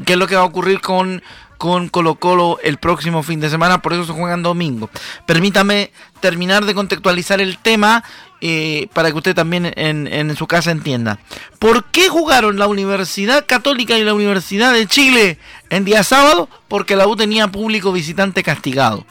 ¿Qué 0.05 0.13
es 0.13 0.19
lo 0.19 0.27
que 0.27 0.35
va 0.35 0.41
a 0.41 0.45
ocurrir 0.45 0.79
con, 0.79 1.23
con 1.61 1.89
Colo 1.89 2.15
Colo 2.15 2.57
el 2.63 2.77
próximo 2.77 3.21
fin 3.21 3.39
de 3.39 3.47
semana? 3.47 3.83
Por 3.83 3.93
eso 3.93 4.03
se 4.03 4.13
juegan 4.13 4.41
domingo. 4.41 4.89
Permítame 5.27 5.91
terminar 6.19 6.65
de 6.65 6.73
contextualizar 6.73 7.39
el 7.39 7.59
tema 7.59 8.03
eh, 8.41 8.87
para 8.93 9.11
que 9.11 9.17
usted 9.17 9.35
también 9.35 9.71
en, 9.75 10.35
su 10.35 10.47
casa 10.47 10.71
entienda. 10.71 11.19
¿Por 11.59 11.85
qué 11.91 12.09
jugaron 12.09 12.57
la 12.57 12.65
Universidad 12.65 13.45
Católica 13.45 13.95
y 13.95 14.03
la 14.03 14.15
Universidad 14.15 14.73
de 14.73 14.87
Chile 14.87 15.37
en 15.69 15.85
día 15.85 16.03
sábado? 16.03 16.49
Porque 16.67 16.95
la 16.95 17.05
U 17.05 17.15
tenía 17.15 17.47
público 17.49 17.91
visitante 17.91 18.41
castigado. 18.41 19.05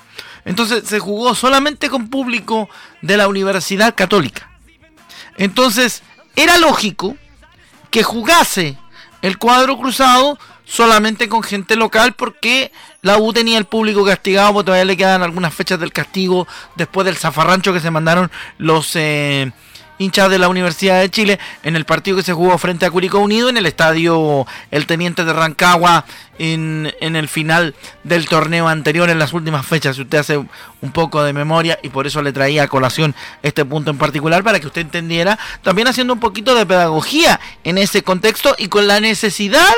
Entonces 0.44 0.82
se 0.88 0.98
jugó 0.98 1.36
solamente 1.36 1.88
con 1.88 2.08
público 2.08 2.68
de 3.00 3.16
la 3.16 3.28
Universidad 3.28 3.94
Católica. 3.94 4.50
Entonces 5.36 6.02
era 6.34 6.58
lógico 6.58 7.14
que 7.92 8.02
jugase 8.02 8.76
el 9.22 9.38
cuadro 9.38 9.78
cruzado 9.78 10.36
solamente 10.70 11.28
con 11.28 11.42
gente 11.42 11.74
local 11.74 12.14
porque 12.14 12.70
la 13.02 13.18
U 13.18 13.32
tenía 13.32 13.58
el 13.58 13.64
público 13.64 14.04
castigado, 14.04 14.52
porque 14.52 14.66
todavía 14.66 14.84
le 14.84 14.96
quedan 14.96 15.22
algunas 15.22 15.52
fechas 15.52 15.80
del 15.80 15.92
castigo 15.92 16.46
después 16.76 17.04
del 17.04 17.16
zafarrancho 17.16 17.72
que 17.72 17.80
se 17.80 17.90
mandaron 17.90 18.30
los 18.56 18.94
eh, 18.94 19.50
hinchas 20.00 20.30
de 20.30 20.38
la 20.38 20.48
Universidad 20.48 20.98
de 20.98 21.10
Chile 21.10 21.38
en 21.62 21.76
el 21.76 21.84
partido 21.84 22.16
que 22.16 22.22
se 22.22 22.32
jugó 22.32 22.56
frente 22.56 22.86
a 22.86 22.90
Curicó 22.90 23.18
Unido 23.18 23.50
en 23.50 23.58
el 23.58 23.66
estadio 23.66 24.46
El 24.70 24.86
Teniente 24.86 25.24
de 25.24 25.32
Rancagua 25.32 26.06
en, 26.38 26.90
en, 27.02 27.16
el 27.16 27.28
final 27.28 27.74
del 28.02 28.26
torneo 28.26 28.66
anterior, 28.66 29.10
en 29.10 29.18
las 29.18 29.34
últimas 29.34 29.66
fechas, 29.66 29.96
si 29.96 30.02
usted 30.02 30.18
hace 30.18 30.38
un 30.38 30.92
poco 30.92 31.22
de 31.22 31.34
memoria, 31.34 31.78
y 31.82 31.90
por 31.90 32.06
eso 32.06 32.22
le 32.22 32.32
traía 32.32 32.62
a 32.62 32.68
colación 32.68 33.14
este 33.42 33.66
punto 33.66 33.90
en 33.90 33.98
particular, 33.98 34.42
para 34.42 34.58
que 34.58 34.66
usted 34.66 34.80
entendiera, 34.80 35.38
también 35.62 35.86
haciendo 35.86 36.14
un 36.14 36.20
poquito 36.20 36.54
de 36.54 36.64
pedagogía 36.64 37.38
en 37.62 37.76
ese 37.76 38.02
contexto 38.02 38.54
y 38.56 38.68
con 38.68 38.86
la 38.86 39.00
necesidad 39.00 39.74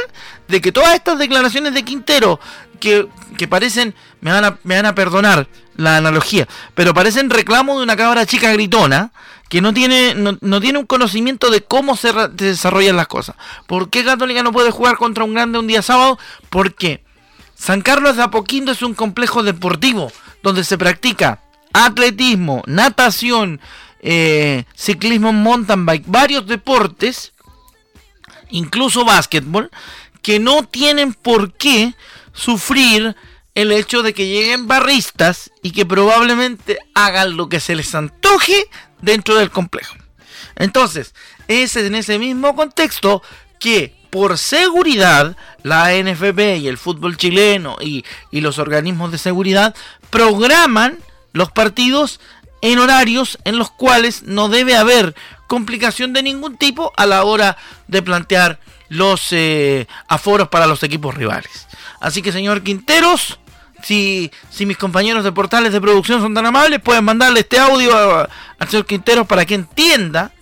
de 0.47 0.61
que 0.61 0.71
todas 0.71 0.95
estas 0.95 1.19
declaraciones 1.19 1.75
de 1.75 1.83
Quintero, 1.83 2.39
que, 2.83 3.49
parecen, 3.49 3.95
me 4.21 4.33
van, 4.33 4.45
a, 4.45 4.59
me 4.65 4.75
van 4.77 4.87
a 4.87 4.95
perdonar 4.95 5.47
la 5.77 5.97
analogía, 5.97 6.49
pero 6.75 6.93
parecen 6.93 7.31
reclamo 7.31 7.77
de 7.77 7.85
una 7.85 7.97
cabra 7.97 8.27
chica 8.27 8.53
gritona, 8.53 9.13
que 9.49 9.61
no 9.61 9.73
tiene, 9.73 10.15
no, 10.15 10.61
tiene 10.61 10.79
un 10.79 10.87
conocimiento 10.87 11.51
de 11.51 11.61
cómo 11.61 11.97
se, 11.97 12.13
desarrollan 12.33 12.97
las 12.97 13.07
cosas. 13.07 13.37
¿Por 13.67 13.91
qué 13.91 14.05
Católica 14.05 14.43
no 14.43 14.51
puede 14.51 14.71
jugar 14.71 14.97
contra 14.97 15.25
un 15.25 15.35
grande 15.35 15.59
un 15.59 15.67
día 15.67 15.83
sábado? 15.83 16.19
Porque 16.51 17.05
San 17.55 17.83
Carlos 17.83 18.17
de 18.17 18.23
Apoquindo 18.23 18.73
es 18.73 18.83
un 18.83 18.95
complejo 18.95 19.43
deportivo 19.43 20.11
donde 20.43 20.65
se 20.65 20.79
practica 20.79 21.41
atletismo, 21.73 22.63
natación, 22.67 23.61
eh, 24.01 24.65
ciclismo 24.75 25.33
mountain 25.33 25.87
bike, 25.87 26.05
varios 26.07 26.47
deportes, 26.47 27.33
incluso 28.51 29.05
básquetbol, 29.05 29.71
que 30.23 30.39
no 30.39 30.63
tienen 30.65 31.13
por 31.13 31.53
qué 31.53 31.95
sufrir 32.33 33.17
el 33.55 33.73
hecho 33.73 34.03
de 34.03 34.15
que 34.15 34.29
lleguen 34.29 34.67
barristas 34.67 35.51
y 35.63 35.73
que 35.73 35.85
probablemente 35.85 36.79
hagan 36.95 37.37
lo 37.37 37.49
que 37.49 37.61
se 37.61 37.75
les 37.75 37.95
antoje 37.95 38.67
dentro 39.01 39.37
del 39.37 39.51
complejo. 39.51 39.95
Entonces, 40.57 41.15
es 41.49 41.77
en 41.77 41.95
ese 41.95 42.19
mismo 42.19 42.55
contexto 42.57 43.23
que 43.59 43.95
por 44.11 44.37
seguridad 44.37 45.37
la 45.63 45.93
NFP 45.95 46.59
y 46.59 46.69
el 46.69 46.77
fútbol 46.77 47.17
chileno 47.17 47.77
y, 47.81 48.05
los 48.31 48.59
organismos 48.59 49.11
de 49.11 49.19
seguridad 49.19 49.75
programan 50.11 50.99
los 51.33 51.51
partidos 51.51 52.21
en 52.61 52.79
horarios 52.79 53.39
en 53.45 53.59
los 53.59 53.71
cuales 53.71 54.23
no 54.25 54.49
debe 54.49 54.77
haber 54.77 55.15
complicación 55.47 56.13
de 56.13 56.23
ningún 56.23 56.57
tipo 56.59 56.93
a 56.97 57.07
la 57.07 57.25
hora 57.25 57.57
de 57.89 58.03
plantear 58.03 58.61
los 58.89 59.29
eh, 59.33 59.87
aforos 60.09 60.49
para 60.49 60.67
los 60.67 60.83
equipos 60.83 61.15
rivales. 61.15 61.67
Así 62.03 62.21
que 62.21 62.33
señor 62.33 62.63
Quinteros, 62.63 63.39
si, 63.83 64.31
si 64.51 64.67
mis 64.67 64.77
compañeros 64.77 65.23
de 65.23 65.31
portales 65.31 65.73
de 65.73 65.81
producción 65.81 66.21
son 66.21 66.35
tan 66.35 66.45
amables, 66.45 66.81
pueden 66.81 67.05
mandarle 67.05 67.41
este 67.41 67.61
audio 67.61 67.97
al 67.97 68.69
señor 68.69 68.87
Quintero 68.87 69.25
para 69.25 69.47
que 69.47 69.55
entienda 69.55 70.33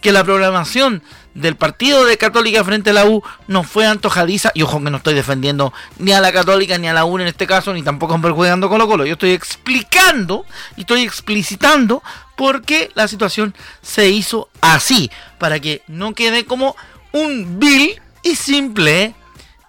que 0.00 0.12
la 0.12 0.22
programación 0.22 1.02
del 1.34 1.56
partido 1.56 2.04
de 2.04 2.18
Católica 2.18 2.62
frente 2.62 2.90
a 2.90 2.92
la 2.92 3.06
U 3.06 3.20
no 3.48 3.64
fue 3.64 3.84
antojadiza. 3.84 4.52
Y 4.54 4.62
ojo 4.62 4.82
que 4.82 4.90
no 4.90 4.98
estoy 4.98 5.14
defendiendo 5.14 5.72
ni 5.98 6.12
a 6.12 6.20
la 6.20 6.32
Católica 6.32 6.78
ni 6.78 6.86
a 6.86 6.92
la 6.92 7.04
U 7.04 7.18
en 7.18 7.26
este 7.26 7.48
caso, 7.48 7.72
ni 7.72 7.82
tampoco 7.82 8.20
perjudicando 8.20 8.68
Colo 8.68 8.86
Colo. 8.86 9.04
Yo 9.04 9.14
estoy 9.14 9.30
explicando 9.30 10.46
y 10.76 10.82
estoy 10.82 11.02
explicitando 11.02 12.02
por 12.36 12.62
qué 12.62 12.90
la 12.94 13.08
situación 13.08 13.54
se 13.80 14.08
hizo 14.08 14.50
así. 14.60 15.10
Para 15.38 15.58
que 15.58 15.82
no 15.88 16.14
quede 16.14 16.44
como 16.44 16.76
un 17.12 17.58
vil 17.58 18.00
y 18.22 18.36
simple 18.36 19.16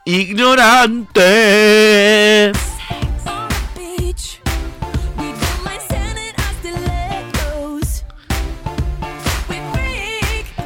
ignorante. 0.06 1.24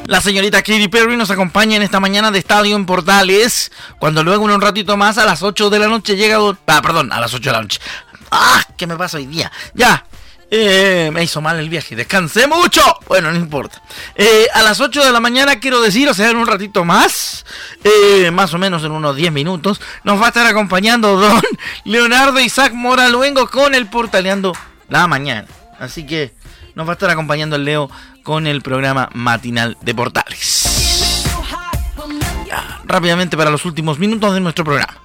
La 0.06 0.22
señorita 0.22 0.62
Katy 0.62 0.88
Perry 0.88 1.16
nos 1.18 1.30
acompaña 1.30 1.76
en 1.76 1.82
esta 1.82 2.00
mañana 2.00 2.30
de 2.30 2.38
Estadio 2.38 2.74
en 2.76 2.86
Portales. 2.86 3.70
Cuando 3.98 4.24
luego 4.24 4.46
en 4.46 4.52
un 4.52 4.62
ratito 4.62 4.96
más 4.96 5.18
a 5.18 5.26
las 5.26 5.42
8 5.42 5.68
de 5.68 5.78
la 5.78 5.86
noche 5.86 6.16
llega... 6.16 6.38
Ah, 6.66 6.80
perdón, 6.80 7.12
a 7.12 7.20
las 7.20 7.34
8 7.34 7.50
de 7.50 7.52
la 7.52 7.60
noche. 7.60 7.78
¡Ah! 8.30 8.64
¿Qué 8.78 8.86
me 8.86 8.96
pasa 8.96 9.18
hoy 9.18 9.26
día? 9.26 9.52
Ya. 9.74 10.06
Eh, 10.50 11.10
me 11.12 11.22
hizo 11.22 11.40
mal 11.40 11.58
el 11.58 11.68
viaje. 11.68 11.94
Descansé 11.94 12.46
mucho. 12.46 12.82
Bueno, 13.06 13.30
no 13.30 13.36
importa. 13.36 13.82
Eh, 14.14 14.46
a 14.54 14.62
las 14.62 14.80
8 14.80 15.04
de 15.04 15.12
la 15.12 15.20
mañana 15.20 15.60
quiero 15.60 15.80
decir, 15.82 16.08
o 16.08 16.14
sea, 16.14 16.30
en 16.30 16.36
un 16.36 16.46
ratito 16.46 16.84
más, 16.84 17.44
eh, 17.84 18.30
más 18.30 18.54
o 18.54 18.58
menos 18.58 18.82
en 18.84 18.92
unos 18.92 19.16
10 19.16 19.32
minutos, 19.32 19.80
nos 20.04 20.20
va 20.20 20.26
a 20.26 20.28
estar 20.28 20.46
acompañando 20.46 21.18
don 21.18 21.42
Leonardo 21.84 22.40
Isaac 22.40 22.72
Moraluengo 22.72 23.48
con 23.50 23.74
el 23.74 23.88
Portaleando 23.88 24.54
la 24.88 25.06
mañana. 25.06 25.48
Así 25.78 26.06
que 26.06 26.34
nos 26.74 26.86
va 26.86 26.92
a 26.92 26.94
estar 26.94 27.10
acompañando 27.10 27.56
el 27.56 27.64
Leo 27.64 27.90
con 28.22 28.46
el 28.46 28.62
programa 28.62 29.10
matinal 29.12 29.76
de 29.82 29.94
Portales. 29.94 30.67
Rápidamente 32.88 33.36
para 33.36 33.50
los 33.50 33.64
últimos 33.64 33.98
minutos 33.98 34.34
de 34.34 34.40
nuestro 34.40 34.64
programa. 34.64 34.98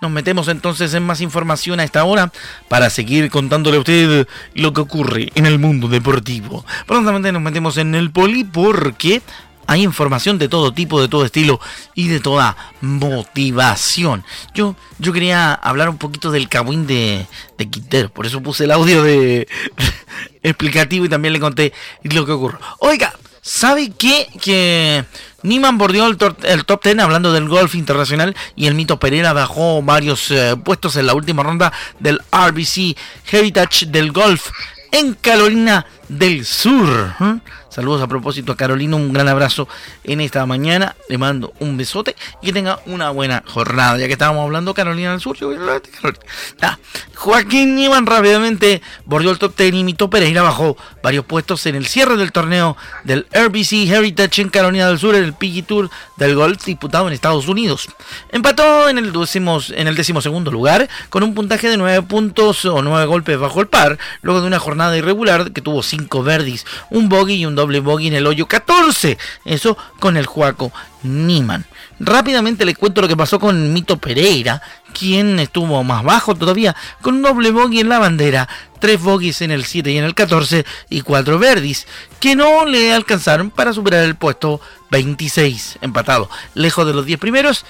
Nos 0.00 0.10
metemos 0.10 0.48
entonces 0.48 0.94
en 0.94 1.04
más 1.04 1.20
información 1.20 1.80
a 1.80 1.84
esta 1.84 2.04
hora 2.04 2.32
para 2.68 2.88
seguir 2.90 3.30
contándole 3.30 3.76
a 3.76 3.80
usted 3.80 4.28
lo 4.54 4.72
que 4.72 4.80
ocurre 4.80 5.30
en 5.34 5.46
el 5.46 5.58
mundo 5.58 5.88
deportivo. 5.88 6.64
Prontamente 6.86 7.32
nos 7.32 7.42
metemos 7.42 7.76
en 7.76 7.94
el 7.94 8.10
poli 8.10 8.44
porque 8.44 9.20
hay 9.66 9.82
información 9.82 10.38
de 10.38 10.48
todo 10.48 10.72
tipo, 10.72 11.00
de 11.00 11.08
todo 11.08 11.24
estilo 11.24 11.60
y 11.94 12.08
de 12.08 12.20
toda 12.20 12.56
motivación. 12.80 14.24
Yo, 14.54 14.76
yo 14.98 15.12
quería 15.12 15.54
hablar 15.54 15.88
un 15.88 15.98
poquito 15.98 16.30
del 16.30 16.48
cabuín 16.48 16.86
de, 16.86 17.26
de 17.58 17.70
Quintero, 17.70 18.10
por 18.10 18.26
eso 18.26 18.42
puse 18.42 18.64
el 18.64 18.70
audio 18.70 19.02
de 19.02 19.48
explicativo 20.42 21.06
y 21.06 21.08
también 21.08 21.32
le 21.32 21.40
conté 21.40 21.72
lo 22.02 22.26
que 22.26 22.32
ocurrió. 22.32 22.60
Oiga, 22.78 23.14
¿sabe 23.40 23.90
qué? 23.90 24.28
Que 24.40 25.04
Niman 25.44 25.76
bordeó 25.76 26.06
el, 26.06 26.16
top 26.16 26.82
10 26.82 26.98
hablando 27.00 27.30
del 27.30 27.48
golf 27.48 27.74
internacional 27.74 28.34
y 28.56 28.66
el 28.66 28.74
Mito 28.74 28.98
Pereira 28.98 29.34
bajó 29.34 29.82
varios 29.82 30.30
eh, 30.30 30.56
puestos 30.56 30.96
en 30.96 31.06
la 31.06 31.14
última 31.14 31.42
ronda 31.42 31.70
del 32.00 32.18
RBC 32.32 32.96
Heritage 33.30 33.86
del 33.86 34.10
Golf 34.10 34.50
en 34.90 35.12
Carolina 35.14 35.84
del 36.08 36.46
Sur. 36.46 37.14
¿eh? 37.20 37.38
Saludos 37.74 38.02
a 38.02 38.06
propósito 38.06 38.52
a 38.52 38.56
Carolina, 38.56 38.94
un 38.94 39.12
gran 39.12 39.26
abrazo 39.26 39.66
en 40.04 40.20
esta 40.20 40.46
mañana. 40.46 40.94
Le 41.08 41.18
mando 41.18 41.52
un 41.58 41.76
besote 41.76 42.14
y 42.40 42.46
que 42.46 42.52
tenga 42.52 42.78
una 42.86 43.10
buena 43.10 43.42
jornada. 43.48 43.98
Ya 43.98 44.06
que 44.06 44.12
estábamos 44.12 44.44
hablando 44.44 44.74
Carolina 44.74 45.10
del 45.10 45.20
Sur, 45.20 45.36
yo 45.36 45.48
voy 45.48 45.56
a 45.56 45.58
hablar 45.58 45.82
de 45.82 45.90
Carolina. 45.90 46.78
Joaquín 47.16 47.76
Iván 47.76 48.06
rápidamente 48.06 48.80
bordeó 49.06 49.32
el 49.32 49.38
top 49.38 49.56
10 49.56 49.74
y 49.74 49.82
Mito 49.82 50.08
Pereira 50.08 50.42
bajó 50.42 50.76
varios 51.02 51.24
puestos 51.24 51.66
en 51.66 51.74
el 51.74 51.86
cierre 51.86 52.16
del 52.16 52.30
torneo 52.30 52.76
del 53.02 53.26
RBC 53.32 53.90
Heritage 53.90 54.42
en 54.42 54.50
Carolina 54.50 54.86
del 54.86 55.00
Sur, 55.00 55.16
en 55.16 55.24
el 55.24 55.32
PG 55.32 55.66
Tour 55.66 55.90
del 56.16 56.36
golf 56.36 56.64
disputado 56.64 57.08
en 57.08 57.12
Estados 57.12 57.48
Unidos. 57.48 57.88
Empató 58.30 58.88
en 58.88 58.98
el, 58.98 59.12
décimo, 59.12 59.58
en 59.74 59.88
el 59.88 59.96
decimosegundo 59.96 60.52
lugar 60.52 60.88
con 61.10 61.24
un 61.24 61.34
puntaje 61.34 61.68
de 61.68 61.76
9 61.76 62.02
puntos 62.02 62.64
o 62.66 62.82
9 62.82 63.06
golpes 63.06 63.36
bajo 63.36 63.60
el 63.60 63.66
par, 63.66 63.98
luego 64.22 64.42
de 64.42 64.46
una 64.46 64.60
jornada 64.60 64.96
irregular 64.96 65.50
que 65.50 65.60
tuvo 65.60 65.82
5 65.82 66.22
verdis, 66.22 66.66
un 66.90 67.08
bogey 67.08 67.38
y 67.38 67.46
un 67.46 67.56
doble 67.56 67.63
bogey 67.80 68.08
en 68.08 68.14
el 68.14 68.26
hoyo 68.26 68.46
14. 68.46 69.18
Eso 69.44 69.76
con 69.98 70.16
el 70.16 70.26
Juaco 70.26 70.72
Niman. 71.02 71.64
Rápidamente 72.00 72.64
le 72.64 72.74
cuento 72.74 73.00
lo 73.00 73.08
que 73.08 73.16
pasó 73.16 73.38
con 73.38 73.72
Mito 73.72 73.98
Pereira, 73.98 74.60
quien 74.92 75.38
estuvo 75.38 75.82
más 75.84 76.02
bajo 76.02 76.34
todavía, 76.34 76.74
con 77.00 77.16
un 77.16 77.22
doble 77.22 77.50
bogey 77.50 77.80
en 77.80 77.88
la 77.88 77.98
bandera, 77.98 78.48
tres 78.80 79.00
bogies 79.00 79.40
en 79.42 79.50
el 79.50 79.64
7 79.64 79.92
y 79.92 79.98
en 79.98 80.04
el 80.04 80.14
14 80.14 80.64
y 80.90 81.02
cuatro 81.02 81.38
verdis, 81.38 81.86
que 82.20 82.34
no 82.34 82.66
le 82.66 82.92
alcanzaron 82.92 83.50
para 83.50 83.72
superar 83.72 84.04
el 84.04 84.16
puesto 84.16 84.60
26, 84.90 85.78
empatado, 85.82 86.28
lejos 86.54 86.86
de 86.86 86.94
los 86.94 87.06
10 87.06 87.20
primeros, 87.20 87.64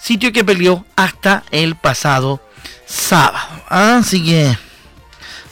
sitio 0.00 0.32
que 0.32 0.44
peleó 0.44 0.84
hasta 0.96 1.44
el 1.50 1.76
pasado 1.76 2.40
sábado. 2.86 3.62
Así 3.68 4.24
que 4.24 4.56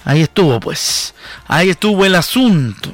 ahí 0.04 0.22
estuvo 0.22 0.60
pues, 0.60 1.14
ahí 1.46 1.70
estuvo 1.70 2.04
el 2.04 2.14
asunto 2.14 2.92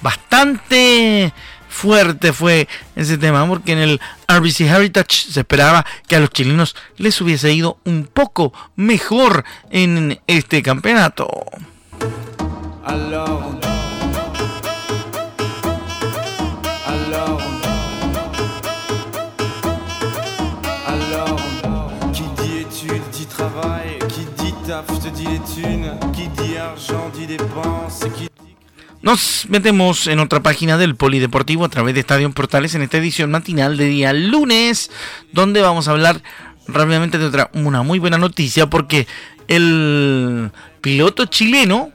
bastante 0.00 1.32
fuerte 1.68 2.32
fue 2.32 2.68
ese 2.96 3.16
tema, 3.16 3.46
porque 3.46 3.72
en 3.72 3.78
el 3.78 4.00
RBC 4.28 4.62
Heritage 4.62 5.32
se 5.32 5.40
esperaba 5.40 5.86
que 6.06 6.16
a 6.16 6.20
los 6.20 6.30
chilenos 6.30 6.76
les 6.96 7.20
hubiese 7.20 7.52
ido 7.52 7.78
un 7.84 8.08
poco 8.12 8.52
mejor 8.76 9.44
en 9.70 10.20
este 10.26 10.62
campeonato. 10.62 11.28
Nos 29.02 29.46
metemos 29.48 30.06
en 30.08 30.18
otra 30.18 30.42
página 30.42 30.76
del 30.76 30.94
Polideportivo 30.94 31.64
a 31.64 31.70
través 31.70 31.94
de 31.94 32.00
Estadio 32.00 32.30
Portales 32.32 32.74
en 32.74 32.82
esta 32.82 32.98
edición 32.98 33.30
matinal 33.30 33.78
de 33.78 33.86
día 33.86 34.12
lunes, 34.12 34.90
donde 35.32 35.62
vamos 35.62 35.88
a 35.88 35.92
hablar 35.92 36.22
rápidamente 36.68 37.16
de 37.16 37.24
otra, 37.24 37.50
una 37.54 37.82
muy 37.82 37.98
buena 37.98 38.18
noticia 38.18 38.68
porque 38.68 39.06
el 39.48 40.50
piloto 40.82 41.24
chileno 41.24 41.92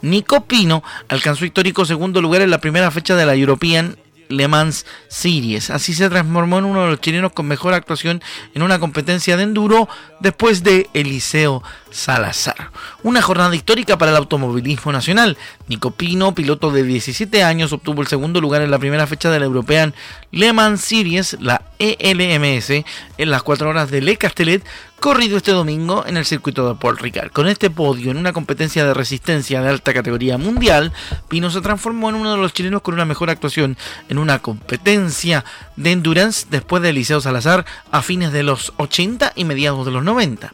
Nico 0.00 0.44
Pino 0.44 0.84
alcanzó 1.08 1.44
histórico 1.44 1.84
segundo 1.84 2.22
lugar 2.22 2.42
en 2.42 2.50
la 2.50 2.60
primera 2.60 2.92
fecha 2.92 3.16
de 3.16 3.26
la 3.26 3.34
European 3.34 3.96
Le 4.28 4.48
Mans 4.48 4.86
Series. 5.08 5.70
Así 5.70 5.94
se 5.94 6.08
transformó 6.08 6.58
en 6.58 6.64
uno 6.64 6.82
de 6.82 6.90
los 6.90 7.00
chilenos 7.00 7.32
con 7.32 7.46
mejor 7.46 7.74
actuación 7.74 8.22
en 8.54 8.62
una 8.62 8.78
competencia 8.78 9.36
de 9.36 9.42
enduro 9.44 9.88
después 10.20 10.62
de 10.62 10.88
Eliseo 10.94 11.62
Salazar. 11.90 12.70
Una 13.02 13.22
jornada 13.22 13.54
histórica 13.54 13.98
para 13.98 14.10
el 14.10 14.16
automovilismo 14.16 14.92
nacional. 14.92 15.36
Nico 15.68 15.90
Pino, 15.90 16.34
piloto 16.34 16.70
de 16.70 16.82
17 16.82 17.42
años, 17.42 17.72
obtuvo 17.72 18.02
el 18.02 18.08
segundo 18.08 18.40
lugar 18.40 18.62
en 18.62 18.70
la 18.70 18.78
primera 18.78 19.06
fecha 19.06 19.30
de 19.30 19.38
la 19.38 19.46
European 19.46 19.94
Le 20.30 20.52
Mans 20.52 20.80
Series, 20.80 21.36
la 21.40 21.62
ELMS, 21.78 22.84
en 23.18 23.30
las 23.30 23.42
4 23.42 23.68
horas 23.68 23.90
de 23.90 24.00
Le 24.00 24.16
Castellet, 24.16 24.62
corrido 25.00 25.36
este 25.36 25.52
domingo 25.52 26.04
en 26.06 26.16
el 26.16 26.24
circuito 26.24 26.68
de 26.68 26.74
Paul 26.74 26.98
Ricard. 26.98 27.30
Con 27.30 27.46
este 27.46 27.70
podio 27.70 28.10
en 28.10 28.16
una 28.16 28.32
competencia 28.32 28.84
de 28.84 28.94
resistencia 28.94 29.62
de 29.62 29.68
alta 29.68 29.94
categoría 29.94 30.38
mundial, 30.38 30.92
Pino 31.28 31.50
se 31.50 31.60
transformó 31.60 32.08
en 32.08 32.16
uno 32.16 32.32
de 32.32 32.38
los 32.38 32.52
chilenos 32.52 32.82
con 32.82 32.94
una 32.94 33.04
mejor 33.04 33.30
actuación 33.30 33.76
en 34.08 34.18
una 34.18 34.40
competencia 34.40 35.44
de 35.76 35.92
endurance 35.92 36.46
después 36.50 36.82
de 36.82 36.90
Eliseo 36.90 37.20
Salazar 37.20 37.64
a 37.90 38.02
fines 38.02 38.32
de 38.32 38.42
los 38.42 38.72
80 38.76 39.32
y 39.36 39.44
mediados 39.44 39.86
de 39.86 39.92
los 39.92 40.02
90. 40.02 40.52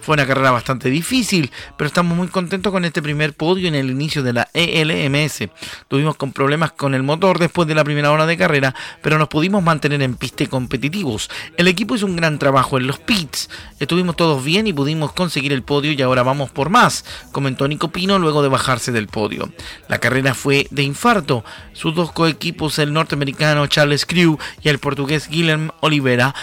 Fue 0.00 0.14
una 0.14 0.26
carrera 0.26 0.50
bastante 0.50 0.88
difícil, 0.88 1.50
pero 1.76 1.88
estamos 1.88 2.16
muy 2.16 2.28
contentos 2.28 2.72
con 2.72 2.84
este 2.84 3.02
primer 3.02 3.34
podio 3.34 3.68
en 3.68 3.74
el 3.74 3.90
inicio 3.90 4.22
de 4.22 4.32
la 4.32 4.48
ELMS. 4.54 5.48
Tuvimos 5.88 6.16
con 6.16 6.32
problemas 6.32 6.72
con 6.72 6.94
el 6.94 7.02
motor 7.02 7.38
después 7.38 7.68
de 7.68 7.74
la 7.74 7.84
primera 7.84 8.10
hora 8.10 8.26
de 8.26 8.36
carrera, 8.36 8.74
pero 9.02 9.18
nos 9.18 9.28
pudimos 9.28 9.62
mantener 9.62 10.02
en 10.02 10.14
pista 10.14 10.44
y 10.44 10.46
competitivos. 10.66 11.30
El 11.56 11.68
equipo 11.68 11.94
hizo 11.94 12.06
un 12.06 12.16
gran 12.16 12.40
trabajo 12.40 12.76
en 12.76 12.88
los 12.88 12.98
pits. 12.98 13.48
Estuvimos 13.78 14.16
todos 14.16 14.44
bien 14.44 14.66
y 14.66 14.72
pudimos 14.72 15.12
conseguir 15.12 15.52
el 15.52 15.62
podio 15.62 15.92
y 15.92 16.02
ahora 16.02 16.24
vamos 16.24 16.50
por 16.50 16.70
más, 16.70 17.04
comentó 17.30 17.68
Nico 17.68 17.88
Pino 17.88 18.18
luego 18.18 18.42
de 18.42 18.48
bajarse 18.48 18.90
del 18.90 19.06
podio. 19.06 19.52
La 19.88 19.98
carrera 19.98 20.34
fue 20.34 20.66
de 20.72 20.82
infarto. 20.82 21.44
Sus 21.72 21.94
dos 21.94 22.10
coequipos, 22.10 22.80
el 22.80 22.92
norteamericano 22.92 23.66
Charles 23.68 24.06
Crew 24.06 24.38
y 24.60 24.68
el 24.68 24.80
portugués 24.80 25.28
Guilherme 25.28 25.70
Oliveira, 25.80 26.34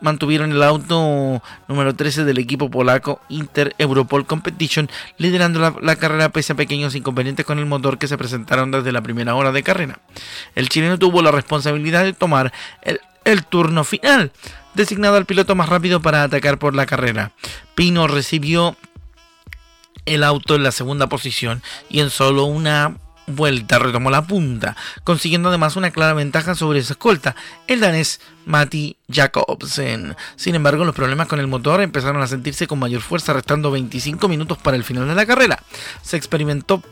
mantuvieron 0.00 0.50
el 0.50 0.62
auto 0.62 1.40
número 1.68 1.94
13 1.94 2.24
del 2.24 2.38
equipo 2.38 2.70
polaco 2.70 3.20
Inter 3.28 3.74
Europol 3.78 4.26
Competition, 4.26 4.90
liderando 5.16 5.60
la, 5.80 5.96
carrera 5.96 6.30
pese 6.30 6.54
a 6.54 6.56
pequeños 6.56 6.96
inconvenientes 6.96 7.46
con 7.46 7.60
el 7.60 7.66
motor 7.66 7.98
que 7.98 8.08
se 8.08 8.18
presentaron 8.18 8.72
desde 8.72 8.90
la 8.90 9.00
primera 9.00 9.36
hora 9.36 9.52
de 9.52 9.62
carrera. 9.62 10.00
El 10.56 10.68
chileno 10.68 10.98
tuvo 10.98 11.22
la 11.22 11.30
responsabilidad 11.30 12.02
de 12.02 12.14
tomar 12.14 12.52
el, 12.82 12.98
el 13.24 13.44
turno 13.44 13.84
final, 13.84 14.32
designado 14.74 15.16
al 15.16 15.26
piloto 15.26 15.54
más 15.54 15.68
rápido 15.68 16.00
para 16.00 16.22
atacar 16.22 16.58
por 16.58 16.74
la 16.74 16.86
carrera. 16.86 17.32
Pino 17.74 18.06
recibió 18.06 18.76
el 20.06 20.22
auto 20.22 20.54
en 20.54 20.62
la 20.62 20.72
segunda 20.72 21.08
posición 21.08 21.62
y 21.88 22.00
en 22.00 22.10
solo 22.10 22.44
una 22.44 22.96
vuelta 23.26 23.78
retomó 23.78 24.10
la 24.10 24.26
punta, 24.26 24.76
consiguiendo 25.02 25.48
además 25.48 25.76
una 25.76 25.90
clara 25.90 26.14
ventaja 26.14 26.54
sobre 26.54 26.82
su 26.82 26.92
escolta, 26.92 27.34
el 27.66 27.80
danés 27.80 28.20
Matti 28.46 28.96
Jacobsen. 29.08 30.16
Sin 30.36 30.54
embargo, 30.54 30.84
los 30.84 30.94
problemas 30.94 31.28
con 31.28 31.40
el 31.40 31.46
motor 31.46 31.80
empezaron 31.80 32.22
a 32.22 32.26
sentirse 32.26 32.66
con 32.66 32.78
mayor 32.78 33.00
fuerza, 33.00 33.32
restando 33.32 33.70
25 33.70 34.28
minutos 34.28 34.58
para 34.58 34.76
el 34.76 34.84
final 34.84 35.08
de 35.08 35.14
la 35.14 35.26
carrera. 35.26 35.62
Se 36.02 36.16
experimentó 36.16 36.82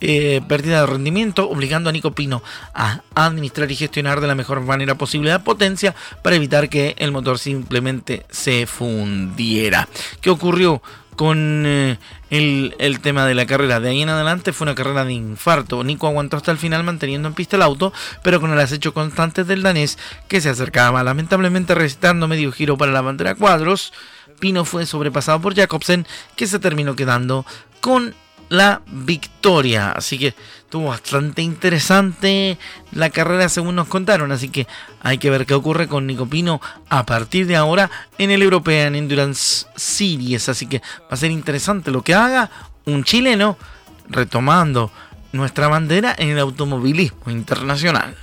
eh, 0.00 0.40
pérdida 0.46 0.80
de 0.80 0.86
rendimiento, 0.86 1.48
obligando 1.48 1.90
a 1.90 1.92
Nico 1.92 2.12
Pino 2.12 2.42
a 2.74 3.02
administrar 3.14 3.70
y 3.70 3.76
gestionar 3.76 4.20
de 4.20 4.28
la 4.28 4.34
mejor 4.34 4.60
manera 4.60 4.94
posible 4.94 5.30
la 5.30 5.44
potencia 5.44 5.94
para 6.22 6.36
evitar 6.36 6.68
que 6.68 6.94
el 6.98 7.12
motor 7.12 7.38
simplemente 7.38 8.26
se 8.30 8.66
fundiera. 8.66 9.88
¿Qué 10.20 10.30
ocurrió? 10.30 10.82
Con 11.20 11.64
eh, 11.66 11.98
el, 12.30 13.00
tema 13.02 13.26
de 13.26 13.34
la 13.34 13.44
carrera. 13.44 13.78
De 13.78 13.90
ahí 13.90 14.00
en 14.00 14.08
adelante 14.08 14.54
fue 14.54 14.64
una 14.64 14.74
carrera 14.74 15.04
de 15.04 15.12
infarto. 15.12 15.84
Nico 15.84 16.06
aguantó 16.06 16.38
hasta 16.38 16.50
el 16.50 16.56
final 16.56 16.82
manteniendo 16.82 17.28
en 17.28 17.34
pista 17.34 17.56
el 17.56 17.62
auto, 17.62 17.92
pero 18.22 18.40
con 18.40 18.50
el 18.54 18.58
acecho 18.58 18.94
constante 18.94 19.44
del 19.44 19.62
danés 19.62 19.98
que 20.28 20.40
se 20.40 20.48
acercaba. 20.48 21.04
Lamentablemente 21.04 21.74
recitando 21.74 22.26
medio 22.26 22.50
giro 22.52 22.78
para 22.78 22.92
la 22.92 23.02
bandera 23.02 23.34
cuadros, 23.34 23.92
Pino 24.38 24.64
fue 24.64 24.86
sobrepasado 24.86 25.42
por 25.42 25.54
Jacobsen 25.54 26.06
que 26.36 26.46
se 26.46 26.58
terminó 26.58 26.96
quedando 26.96 27.44
con 27.82 28.14
la 28.48 28.80
victoria. 28.86 29.92
Así 29.92 30.18
que 30.18 30.34
estuvo 30.70 30.90
bastante 30.90 31.42
interesante 31.42 32.56
la 32.92 33.10
carrera 33.10 33.48
según 33.48 33.74
nos 33.74 33.88
contaron. 33.88 34.30
Así 34.30 34.50
que 34.50 34.68
hay 35.02 35.18
que 35.18 35.28
ver 35.28 35.44
qué 35.44 35.54
ocurre 35.54 35.88
con 35.88 36.06
Nico 36.06 36.26
Pino 36.26 36.60
a 36.88 37.04
partir 37.04 37.48
de 37.48 37.56
ahora 37.56 37.90
en 38.18 38.30
el 38.30 38.40
European 38.40 38.94
Endurance 38.94 39.66
Series. 39.74 40.48
Así 40.48 40.66
que 40.66 40.78
va 40.78 41.08
a 41.10 41.16
ser 41.16 41.32
interesante 41.32 41.90
lo 41.90 42.02
que 42.02 42.14
haga 42.14 42.52
un 42.84 43.02
chileno 43.02 43.58
retomando 44.08 44.92
nuestra 45.32 45.66
bandera 45.66 46.14
en 46.16 46.28
el 46.28 46.38
automovilismo 46.38 47.32
internacional. 47.32 48.14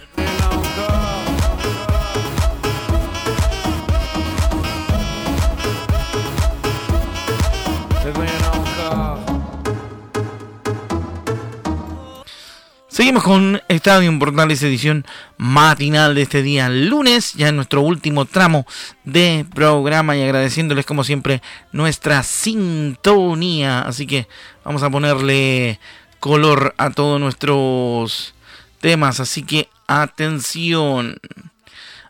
Seguimos 12.97 13.21
con 13.21 13.62
Estadio 13.67 14.17
Portales 14.17 14.63
edición 14.63 15.05
matinal 15.38 16.15
de 16.15 16.23
este 16.23 16.41
día 16.41 16.67
lunes, 16.67 17.36
ya 17.36 17.49
en 17.49 17.55
nuestro 17.55 17.81
último 17.81 18.25
tramo 18.25 18.65
de 19.03 19.45
programa 19.53 20.17
y 20.17 20.23
agradeciéndoles 20.23 20.83
como 20.88 21.03
siempre 21.03 21.43
nuestra 21.71 22.23
sintonía. 22.23 23.81
Así 23.81 24.07
que 24.07 24.27
vamos 24.65 24.81
a 24.81 24.89
ponerle 24.89 25.79
color 26.19 26.73
a 26.79 26.89
todos 26.89 27.19
nuestros 27.21 28.33
temas, 28.81 29.19
así 29.19 29.43
que 29.43 29.69
atención. 29.86 31.19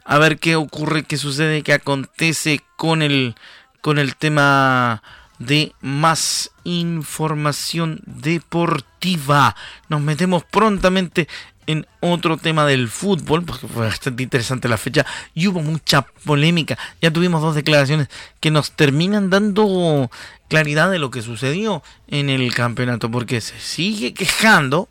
A 0.06 0.20
ver 0.20 0.40
qué 0.40 0.56
ocurre, 0.56 1.04
qué 1.04 1.18
sucede, 1.18 1.64
qué 1.64 1.74
acontece 1.74 2.62
con 2.78 3.02
el 3.02 3.36
con 3.82 4.00
el 4.00 4.16
tema 4.16 5.04
de 5.40 5.74
más 5.82 6.52
información 6.64 8.02
deportiva. 8.06 9.56
Nos 9.90 10.02
metemos 10.02 10.44
prontamente 10.44 11.28
en 11.68 11.86
otro 12.00 12.38
tema 12.38 12.66
del 12.66 12.88
fútbol, 12.88 13.44
porque 13.44 13.68
fue 13.68 13.86
bastante 13.86 14.24
interesante 14.24 14.70
la 14.70 14.78
fecha 14.78 15.06
y 15.36 15.48
hubo 15.48 15.62
mucha 15.62 16.02
polémica. 16.02 16.78
Ya 17.02 17.12
tuvimos 17.12 17.42
dos 17.42 17.56
declaraciones 17.56 18.08
que 18.40 18.52
nos 18.52 18.72
terminan 18.72 19.30
dando 19.30 20.10
claridad 20.48 20.90
de 20.90 21.00
lo 21.00 21.12
que 21.12 21.22
sucedió 21.22 21.84
en 22.08 22.30
el 22.30 22.54
campeonato, 22.54 23.12
porque 23.12 23.42
se 23.42 23.60
sigue 23.60 24.14
quejando. 24.14 24.88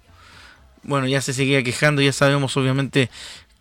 Bueno, 0.82 1.09
ya 1.09 1.20
se 1.20 1.32
seguía 1.32 1.64
quejando, 1.64 2.02
ya 2.02 2.12
sabemos 2.12 2.56
obviamente 2.56 3.11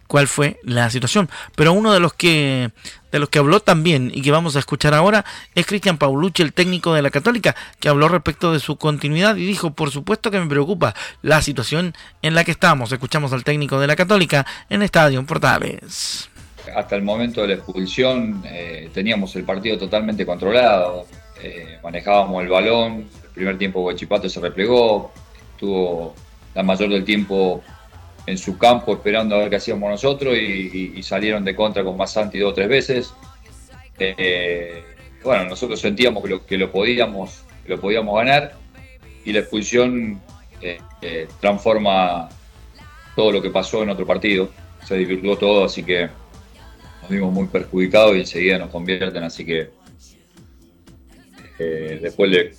cuál 0.08 0.28
fue 0.28 0.60
la 0.64 0.90
situación. 0.90 1.30
Pero 1.56 1.74
uno 1.74 1.94
de 1.94 2.00
los 2.00 2.14
que 2.14 2.72
de 3.12 3.20
los 3.20 3.30
que 3.30 3.40
habló 3.40 3.62
también 3.62 4.12
y 4.14 4.22
que 4.22 4.32
vamos 4.32 4.58
a 4.58 4.60
escuchar 4.60 4.94
ahora 4.94 5.24
es 5.56 5.66
Cristian 5.66 5.98
Paulucci, 5.98 6.42
el 6.42 6.52
técnico 6.52 6.94
de 6.94 7.02
la 7.02 7.12
Católica, 7.12 7.56
que 7.80 7.88
habló 7.88 8.10
respecto 8.10 8.52
de 8.52 8.60
su 8.60 8.76
continuidad 8.76 9.38
y 9.38 9.46
dijo, 9.46 9.72
por 9.72 9.90
supuesto 9.90 10.32
que 10.32 10.40
me 10.40 10.48
preocupa 10.48 10.94
la 11.22 11.42
situación 11.42 11.94
en 12.22 12.36
la 12.36 12.44
que 12.44 12.52
estamos. 12.52 12.92
Escuchamos 12.92 13.32
al 13.32 13.46
técnico 13.46 13.80
de 13.80 13.88
la 13.88 13.96
Católica 13.96 14.46
en 14.70 14.82
Estadio 14.82 15.26
Portales. 15.26 16.30
Hasta 16.76 16.96
el 16.96 17.04
momento 17.04 17.42
de 17.42 17.48
la 17.48 17.54
expulsión 17.54 18.44
eh, 18.46 18.90
teníamos 18.94 19.34
el 19.38 19.44
partido 19.44 19.78
totalmente 19.78 20.26
controlado, 20.26 21.06
eh, 21.42 21.80
manejábamos 21.84 22.44
el 22.44 22.50
balón, 22.50 23.08
el 23.24 23.30
primer 23.34 23.58
tiempo 23.58 23.82
Guachipato 23.82 24.28
se 24.28 24.42
replegó, 24.42 25.14
tuvo 25.58 26.16
la 26.54 26.64
mayor 26.64 26.90
del 26.90 27.06
tiempo 27.06 27.64
en 28.26 28.38
su 28.38 28.58
campo 28.58 28.94
esperando 28.94 29.36
a 29.36 29.40
ver 29.40 29.50
qué 29.50 29.58
hacíamos 29.58 29.90
nosotros 29.90 30.36
y, 30.38 31.02
salieron 31.04 31.46
de 31.46 31.56
contra 31.56 31.84
con 31.84 31.98
Masanti 31.98 32.40
dos 32.40 32.52
o 32.52 32.54
tres 32.56 32.68
veces. 32.68 33.14
Eh, 34.00 34.84
bueno, 35.24 35.46
nosotros 35.46 35.80
sentíamos 35.80 36.24
que 36.24 36.30
lo, 36.30 36.46
que 36.46 36.68
podíamos, 36.68 37.44
lo 37.68 37.80
podíamos 37.80 38.16
ganar 38.18 38.54
y 39.24 39.32
la 39.32 39.40
expulsión 39.40 40.22
eh, 40.62 40.80
eh, 41.02 41.28
transforma 41.40 42.30
todo 43.16 43.32
lo 43.32 43.42
que 43.42 43.50
pasó 43.50 43.84
en 43.84 43.90
otro 43.90 44.06
partido. 44.06 44.50
Se 44.86 44.96
divirtió 44.98 45.36
todo, 45.38 45.66
así 45.66 45.84
que 45.84 46.10
nos 47.02 47.10
vimos 47.10 47.32
muy 47.32 47.48
perjudicados 47.48 48.16
y 48.16 48.20
enseguida 48.20 48.58
nos 48.58 48.70
convierten, 48.70 49.24
así 49.24 49.46
que 49.46 49.70
después 51.58 52.30
le 52.30 52.52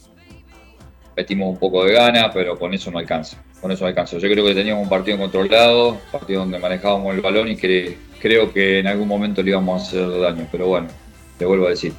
metimos 1.14 1.50
un 1.50 1.58
poco 1.58 1.84
de 1.84 1.92
gana, 1.92 2.30
pero 2.32 2.58
con 2.58 2.72
eso 2.72 2.90
no 2.90 2.98
alcanza 2.98 3.45
con 3.66 3.72
eso 3.72 3.84
alcanzó. 3.84 4.18
Yo 4.18 4.30
creo 4.30 4.46
que 4.46 4.54
teníamos 4.54 4.84
un 4.84 4.88
partido 4.88 5.18
controlado, 5.18 5.94
un 5.94 5.98
partido 6.12 6.40
donde 6.40 6.60
manejábamos 6.60 7.12
el 7.16 7.20
balón 7.20 7.48
y 7.48 7.56
que 7.56 7.98
creo 8.20 8.52
que 8.52 8.78
en 8.78 8.86
algún 8.86 9.08
momento 9.08 9.42
le 9.42 9.50
íbamos 9.50 9.82
a 9.82 9.84
hacer 9.84 10.20
daño, 10.20 10.46
pero 10.52 10.68
bueno, 10.68 10.86
te 11.36 11.44
vuelvo 11.44 11.66
a 11.66 11.70
decir. 11.70 11.92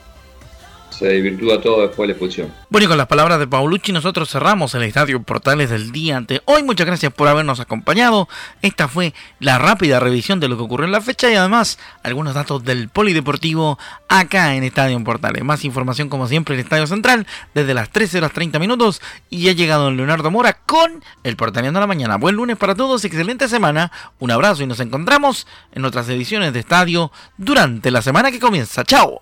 Se 0.90 1.08
desvirtúa 1.08 1.62
todo 1.62 1.82
después 1.82 2.00
de 2.00 2.08
la 2.08 2.14
expulsión. 2.14 2.54
Bueno, 2.70 2.86
y 2.86 2.88
con 2.88 2.98
las 2.98 3.08
palabras 3.08 3.40
de 3.40 3.48
Paulucci 3.48 3.92
nosotros 3.92 4.30
cerramos 4.30 4.74
el 4.76 4.84
Estadio 4.84 5.22
Portales 5.22 5.70
del 5.70 5.92
día 5.92 6.22
de 6.22 6.42
hoy. 6.46 6.64
Muchas 6.64 6.88
gracias 6.88 7.14
por 7.14 7.28
habernos 7.28 7.60
acompañado. 7.60 8.28
Esta 8.62 8.88
fue 8.88 9.14
la 9.40 9.58
rápida 9.58 10.00
revisión 10.00 10.40
de 10.40 10.48
lo 10.48 10.58
que 10.58 10.64
ocurrió 10.64 10.86
en 10.86 10.92
la 10.92 11.02
fecha 11.02 11.30
y 11.32 11.36
además 11.36 11.78
algunos 12.04 12.34
datos 12.34 12.64
del 12.64 12.90
polideportivo 12.90 13.78
acá 14.08 14.56
en 14.56 14.64
Estadio 14.64 15.02
Portales. 15.04 15.44
Más 15.44 15.64
información 15.66 16.10
como 16.10 16.28
siempre 16.28 16.56
en 16.56 16.60
el 16.60 16.66
Estadio 16.66 16.88
Central 16.88 17.28
desde 17.54 17.74
las 17.74 17.90
13 17.90 18.18
horas 18.18 18.32
30 18.34 18.60
minutos 18.60 19.02
y 19.30 19.50
ha 19.50 19.54
llegado 19.54 19.92
Leonardo 19.92 20.32
Mora 20.32 20.54
con 20.66 21.04
el 21.24 21.36
Portaleando 21.36 21.80
de 21.80 21.84
la 21.84 21.88
Mañana. 21.88 22.18
Buen 22.18 22.36
lunes 22.36 22.58
para 22.58 22.76
todos, 22.76 23.06
excelente 23.06 23.48
semana, 23.48 23.92
un 24.20 24.32
abrazo 24.32 24.64
y 24.64 24.68
nos 24.68 24.80
encontramos 24.80 25.48
en 25.74 25.86
otras 25.86 26.10
ediciones 26.10 26.54
de 26.54 26.60
Estadio 26.60 27.12
durante 27.38 27.92
la 27.92 28.02
semana 28.02 28.32
que 28.32 28.40
comienza. 28.40 28.84
¡Chao! 28.84 29.22